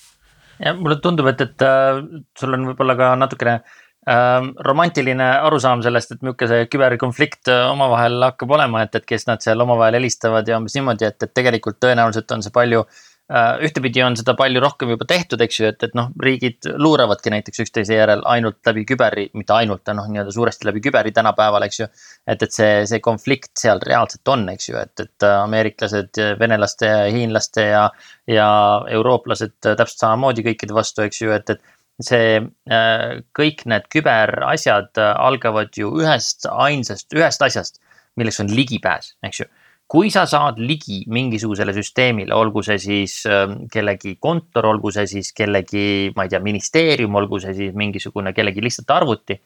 [0.65, 2.01] Ja mulle tundub, et, et äh,
[2.39, 8.23] sul on võib-olla ka natukene äh, romantiline arusaam sellest, et milline see küberkonflikt äh, omavahel
[8.31, 11.81] hakkab olema, et, et kes nad seal omavahel helistavad ja umbes niimoodi, et, et tegelikult
[11.85, 12.85] tõenäoliselt on see palju.
[12.85, 17.33] Äh, ühtepidi on seda palju rohkem juba tehtud, eks ju, et, et noh, riigid luuravadki
[17.35, 21.81] näiteks üksteise järel ainult läbi küberi, mitte ainult, noh, nii-öelda suuresti läbi küberi tänapäeval, eks
[21.83, 21.89] ju.
[22.25, 27.03] et, et see, see konflikt seal reaalselt on, eks ju, et, et ameeriklased, venelaste ja
[27.13, 27.85] hiinlaste ja,
[28.33, 28.49] ja
[28.97, 32.39] eurooplased täpselt samamoodi kõikide vastu, eks ju, et, et see
[32.71, 37.81] äh, kõik need küberasjad äh, algavad ju ühest ainsast, ühest asjast,
[38.19, 39.49] milleks on ligipääs, eks ju.
[39.89, 45.33] Kui sa saad ligi mingisugusele süsteemile, olgu see siis ähm, kellegi kontor, olgu see siis
[45.37, 49.39] kellegi, ma ei tea, ministeerium, olgu see siis mingisugune kellegi lihtsalt arvuti,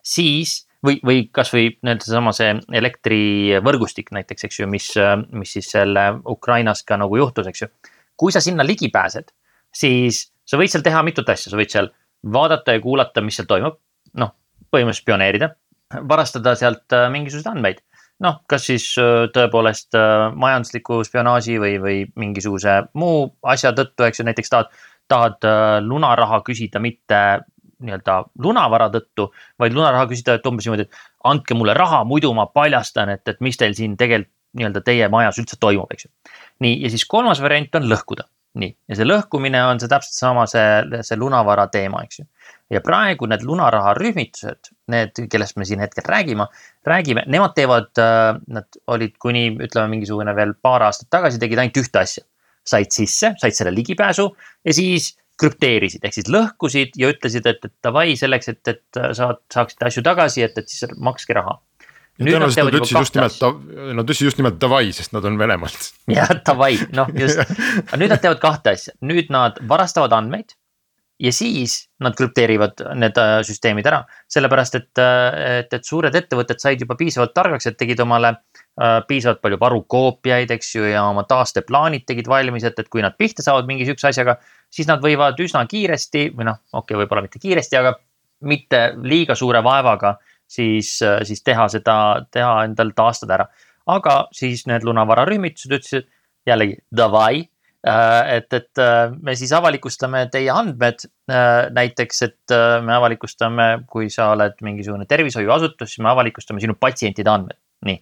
[0.00, 5.68] siis või, või kasvõi nii-öelda seesama see elektrivõrgustik näiteks, eks ju, mis, äh, mis siis
[5.76, 7.70] selle Ukrainas ka nagu juhtus, eks ju.
[8.16, 9.32] kui sa sinna ligi pääsed,
[9.72, 11.92] siis sa võid seal teha mitut asja, sa võid seal
[12.32, 13.76] vaadata ja kuulata, mis seal toimub.
[14.20, 14.32] noh,
[14.72, 15.52] põhimõtteliselt spioneerida,
[16.08, 17.84] varastada sealt äh, mingisuguseid andmeid.
[18.24, 24.22] Noh, kas siis äh, tõepoolest äh, majandusliku spionaaži või, või mingisuguse muu asja tõttu, eks
[24.22, 24.74] ju, näiteks tahad,
[25.10, 25.46] tahad
[25.82, 27.20] lunaraha küsida mitte
[27.80, 32.44] nii-öelda lunavara tõttu, vaid lunaraha küsida, et umbes niimoodi, et andke mulle raha, muidu ma
[32.52, 36.10] paljastan, et, et mis teil siin tegelikult nii-öelda teie majas üldse toimub, eks ju.
[36.64, 38.26] nii, ja siis kolmas variant on lõhkuda
[38.58, 42.26] nii, ja see lõhkumine on see täpselt sama, see, see lunavara teema, eks ju.
[42.74, 46.48] ja praegu need lunaraha rühmitused, need, kellest me siin hetkel räägime,
[46.86, 51.82] räägime, nemad teevad, äh, nad olid kuni ütleme, mingisugune veel paar aastat tagasi tegid ainult
[51.84, 52.26] ühte asja.
[52.70, 54.26] said sisse, said selle ligipääsu
[54.68, 59.40] ja siis krüpteerisid ehk siis lõhkusid ja ütlesid, et, et davai selleks, et, et saad,
[59.50, 61.56] saaksite asju tagasi, et, et siis makske raha
[62.20, 63.42] tõenäoliselt nad ütlesid just nimelt,
[63.96, 65.90] nad ütlesid just nimelt davai, sest nad on Venemaalt.
[66.18, 67.42] jah, davai, noh just,
[67.86, 70.56] aga nüüd nad teevad kahte asja, nüüd nad varastavad andmeid.
[71.20, 73.98] ja siis nad krüpteerivad need äh, süsteemid ära,
[74.32, 79.02] sellepärast et, äh, et, et suured ettevõtted said juba piisavalt targaks, et tegid omale äh,
[79.08, 83.44] piisavalt palju varukoopiaid, eks ju, ja oma taasteplaanid tegid valmis, et, et kui nad pihta
[83.44, 84.38] saavad mingi sihukese asjaga,
[84.72, 87.98] siis nad võivad üsna kiiresti või noh, okei okay,, võib-olla mitte kiiresti, aga
[88.48, 90.16] mitte liiga suure vaevaga
[90.50, 91.96] siis, äh, siis teha seda,
[92.32, 93.48] teha endal taastada ära.
[93.90, 96.04] aga siis need lunavara rühmitused ütlesid
[96.46, 97.46] jällegi davai.
[97.86, 101.06] Äh, et, et äh, me siis avalikustame teie andmed.
[101.70, 107.54] näiteks, et me avalikustame, kui sa oled mingisugune tervishoiuasutus, siis me avalikustame sinu patsientide andmed,
[107.86, 108.00] nii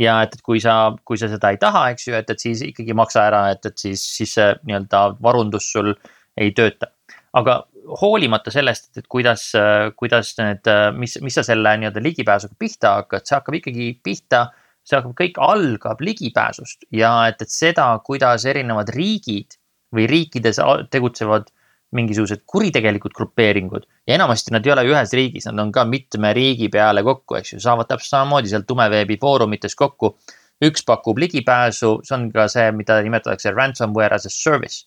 [0.00, 2.62] ja et, et kui sa, kui sa seda ei taha, eks ju, et, et siis
[2.64, 5.92] ikkagi maksa ära, et, et siis, siis see nii-öelda varundus sul
[6.40, 6.88] ei tööta.
[7.36, 7.60] aga
[8.00, 9.50] hoolimata sellest, et kuidas,
[9.98, 10.68] kuidas need,
[10.98, 14.48] mis, mis sa selle nii-öelda ligipääsuga pihta hakkad, see hakkab ikkagi pihta.
[14.84, 19.58] see hakkab, kõik algab ligipääsust ja et, et seda, kuidas erinevad riigid
[19.94, 20.58] või riikides
[20.90, 21.50] tegutsevad
[21.92, 26.70] mingisugused kuritegelikud grupeeringud ja enamasti nad ei ole ühes riigis, nad on ka mitme riigi
[26.72, 30.16] peale kokku, eks ju, saavad täpselt samamoodi seal tumeveebi foorumites kokku.
[30.60, 34.86] üks pakub ligipääsu, see on ka see, mida nimetatakse ransomware as a service.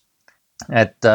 [0.70, 1.06] et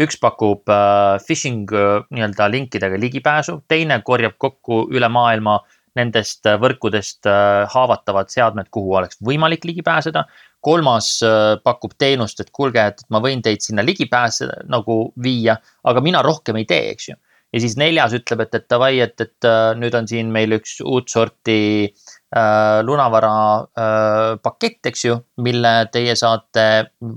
[0.00, 5.60] üks pakub äh, phishing nii-öelda linkidega ligipääsu, teine korjab kokku üle maailma
[5.94, 7.28] nendest võrkudest
[7.70, 10.24] haavatavad seadmed, kuhu oleks võimalik ligi pääseda.
[10.64, 11.20] kolmas
[11.62, 16.56] pakub teenust, et kuulge, et ma võin teid sinna ligipääse nagu viia, aga mina rohkem
[16.56, 17.14] ei tee, eks ju
[17.54, 20.80] ja siis neljas ütleb, et, et davai, et, et äh, nüüd on siin meil üks
[20.82, 26.66] uut sorti äh, lunavara äh, pakett, eks ju, mille teie saate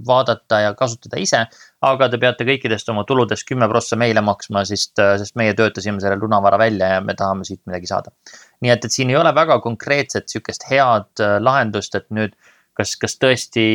[0.08, 1.48] vaadata ja kasutada ise.
[1.88, 6.04] aga te peate kõikidest oma tuludest kümme prossa meile maksma, sest, äh, sest meie töötasime
[6.04, 8.14] selle lunavara välja ja me tahame siit midagi saada.
[8.62, 12.38] nii et, et siin ei ole väga konkreetset sihukest head äh, lahendust, et nüüd
[12.78, 13.66] kas, kas tõesti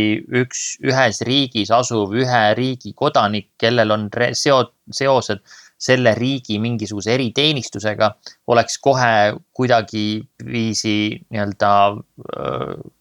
[0.42, 4.08] üks, ühes riigis asuv ühe riigi kodanik, kellel on
[4.38, 5.42] seo-, seosed
[5.82, 8.12] selle riigi mingisuguse eriteenistusega
[8.52, 10.94] oleks kohe kuidagiviisi
[11.32, 11.72] nii-öelda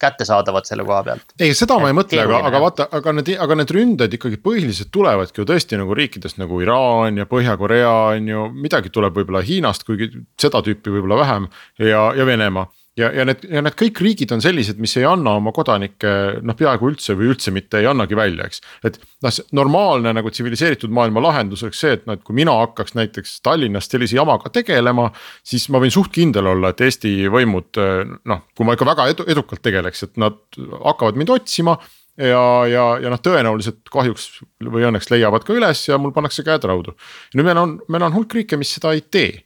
[0.02, 1.36] kättesaadavad selle koha pealt.
[1.40, 4.92] ei, seda ma ei mõtle, aga, aga vaata, aga need, aga need ründed ikkagi põhiliselt
[4.94, 9.86] tulevadki ju tõesti nagu riikidest nagu Iraan ja Põhja-Korea on ju, midagi tuleb võib-olla Hiinast,
[9.88, 10.12] kuigi
[10.42, 12.68] seda tüüpi võib-olla vähem ja, ja Venemaa
[13.00, 16.58] ja, ja need ja need kõik riigid on sellised, mis ei anna oma kodanikke noh,
[16.58, 18.62] peaaegu üldse või üldse mitte ei annagi välja, eks.
[18.88, 22.96] et noh, normaalne nagu tsiviliseeritud maailma lahendus oleks see, et noh, et kui mina hakkaks
[23.00, 25.10] näiteks Tallinnast sellise jamaga tegelema.
[25.44, 27.80] siis ma võin suht kindel olla, et Eesti võimud
[28.28, 31.78] noh, kui ma ikka väga edu, edukalt tegeleks, et nad hakkavad mind otsima
[32.18, 36.68] ja, ja, ja noh, tõenäoliselt kahjuks või õnneks leiavad ka üles ja mul pannakse käed
[36.68, 36.98] raudu.
[37.36, 39.40] nüüd meil on, meil on hulk riike, mis seda ei tee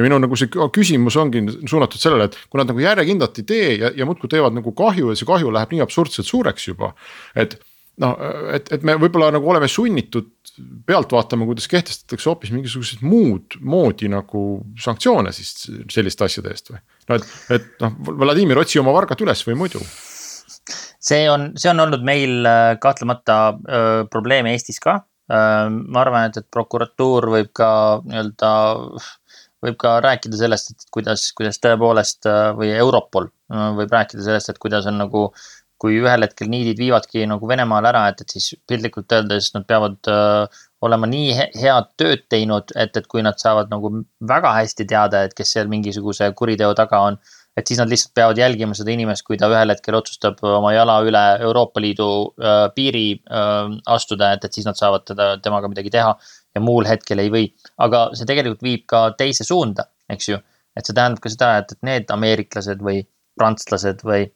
[0.00, 3.72] ja minu nagu see küsimus ongi suunatud sellele, et kui nad nagu järjekindlalt ei tee
[3.76, 6.94] ja, ja muudkui teevad nagu kahju ja see kahju läheb nii absurdselt suureks juba.
[7.36, 7.58] et
[8.00, 8.16] noh,
[8.54, 10.30] et, et me võib-olla nagu oleme sunnitud
[10.88, 14.44] pealt vaatama, kuidas kehtestatakse hoopis mingisugused muud moodi nagu
[14.80, 16.80] sanktsioone siis selliste asjade eest või.
[17.10, 17.28] no et,
[17.58, 19.84] et noh, Vladimir, otsi oma vargad üles või muidu
[21.00, 25.00] see on, see on olnud meil äh, kahtlemata öö, probleem Eestis ka.
[25.30, 27.68] ma arvan, et, et prokuratuur võib ka
[28.02, 28.48] nii-öelda
[29.64, 34.52] võib ka rääkida sellest, et kuidas, kuidas tõepoolest äh, või Europol äh, võib rääkida sellest,
[34.52, 35.30] et kuidas on nagu.
[35.80, 40.10] kui ühel hetkel niidid viivadki nagu Venemaale ära, et, et siis piltlikult öeldes nad peavad
[40.12, 43.88] äh, olema nii head tööd teinud, et, et kui nad saavad nagu
[44.32, 47.16] väga hästi teada, et kes seal mingisuguse kuriteo taga on
[47.58, 51.00] et siis nad lihtsalt peavad jälgima seda inimest, kui ta ühel hetkel otsustab oma jala
[51.06, 55.92] üle Euroopa Liidu äh, piiri äh, astuda, et, et siis nad saavad teda, temaga midagi
[55.96, 56.14] teha
[56.54, 57.46] ja muul hetkel ei või.
[57.78, 60.40] aga see tegelikult viib ka teise suunda, eks ju.
[60.76, 63.02] et see tähendab ka seda, et, et need ameeriklased või
[63.38, 64.26] prantslased või,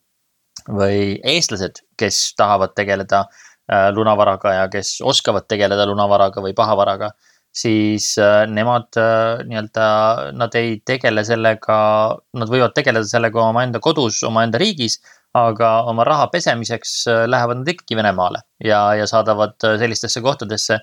[0.69, 7.12] või eestlased, kes tahavad tegeleda äh, lunavaraga ja kes oskavad tegeleda lunavaraga või pahavaraga
[7.55, 9.87] siis äh, nemad äh, nii-öelda,
[10.35, 11.77] nad ei tegele sellega,
[12.35, 14.99] nad võivad tegeleda sellega omaenda kodus, omaenda riigis
[15.35, 20.81] aga oma raha pesemiseks äh, lähevad nad ikkagi Venemaale ja, ja saadavad sellistesse kohtadesse,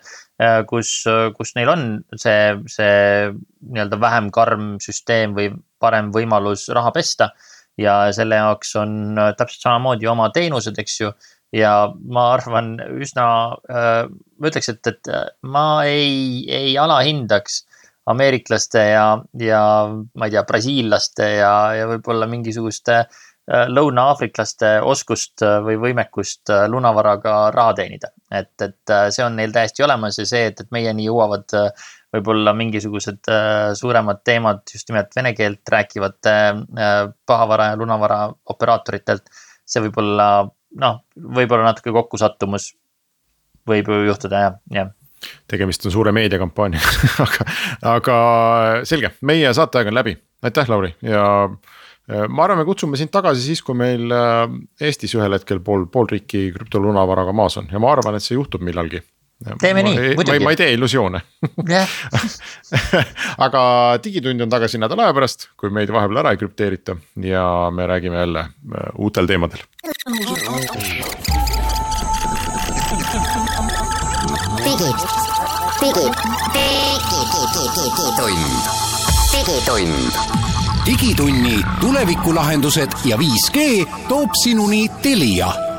[0.68, 0.92] kus,
[1.38, 1.84] kus neil on
[2.20, 2.96] see, see
[3.32, 7.32] nii-öelda vähem karm süsteem või parem võimalus raha pesta.
[7.80, 11.12] ja selle jaoks on täpselt samamoodi oma teenused, eks ju.
[11.56, 11.74] Ja
[12.08, 13.26] ma arvan üsna,
[13.68, 15.12] ma ütleks, et, et
[15.44, 17.66] ma ei, ei alahindaks
[18.12, 19.06] ameeriklaste ja,
[19.38, 23.20] ja ma ei tea, brasiillaste ja, ja võib-olla mingisuguste äh,
[23.52, 28.12] Äh, lõuna-aafriklaste oskust äh, või võimekust äh, lunavaraga raha teenida.
[28.32, 31.52] et, et see on neil täiesti olemas ja see, et, et meieni jõuavad
[32.16, 33.28] võib-olla mingisugused
[33.80, 36.36] suuremad teemad just nimelt vene keelt rääkivate
[37.28, 38.20] pahavara ja lunavara
[38.54, 39.28] operaatoritelt.
[39.66, 40.30] see võib olla
[40.80, 42.72] noh, võib-olla natuke kokkusattumus
[43.68, 44.92] võib ju juhtuda jah, jah.
[45.52, 47.46] Tegemist on suure meediakampaaniaga aga,
[47.98, 48.16] aga
[48.90, 50.16] selge, meie saateaeg on läbi,
[50.48, 51.26] aitäh, Lauri ja
[52.12, 54.44] Äh, ma arvan, me kutsume sind tagasi siis, kui meil äh,
[54.84, 57.70] Eestis ühel hetkel pool, pool riiki krüptolunavaraga maas on.
[57.72, 59.04] Ja ma arvan, et see juhtub millalgi.
[59.62, 60.44] Teeme ma, nii, muidugi.
[60.44, 61.22] ma ei tee illusioone
[63.46, 63.62] aga
[64.04, 68.22] Digitund on tagasi nädala aja pärast, kui meid vahepeal ära ei krüpteerita ja me räägime
[68.22, 68.52] jälle äh,
[68.98, 69.64] uutel teemadel.
[74.66, 74.92] digi,
[75.82, 76.06] digi,
[77.82, 78.62] digitund,
[79.32, 80.40] digitund
[80.86, 85.71] digitunni tulevikulahendused ja 5G toob sinuni Telia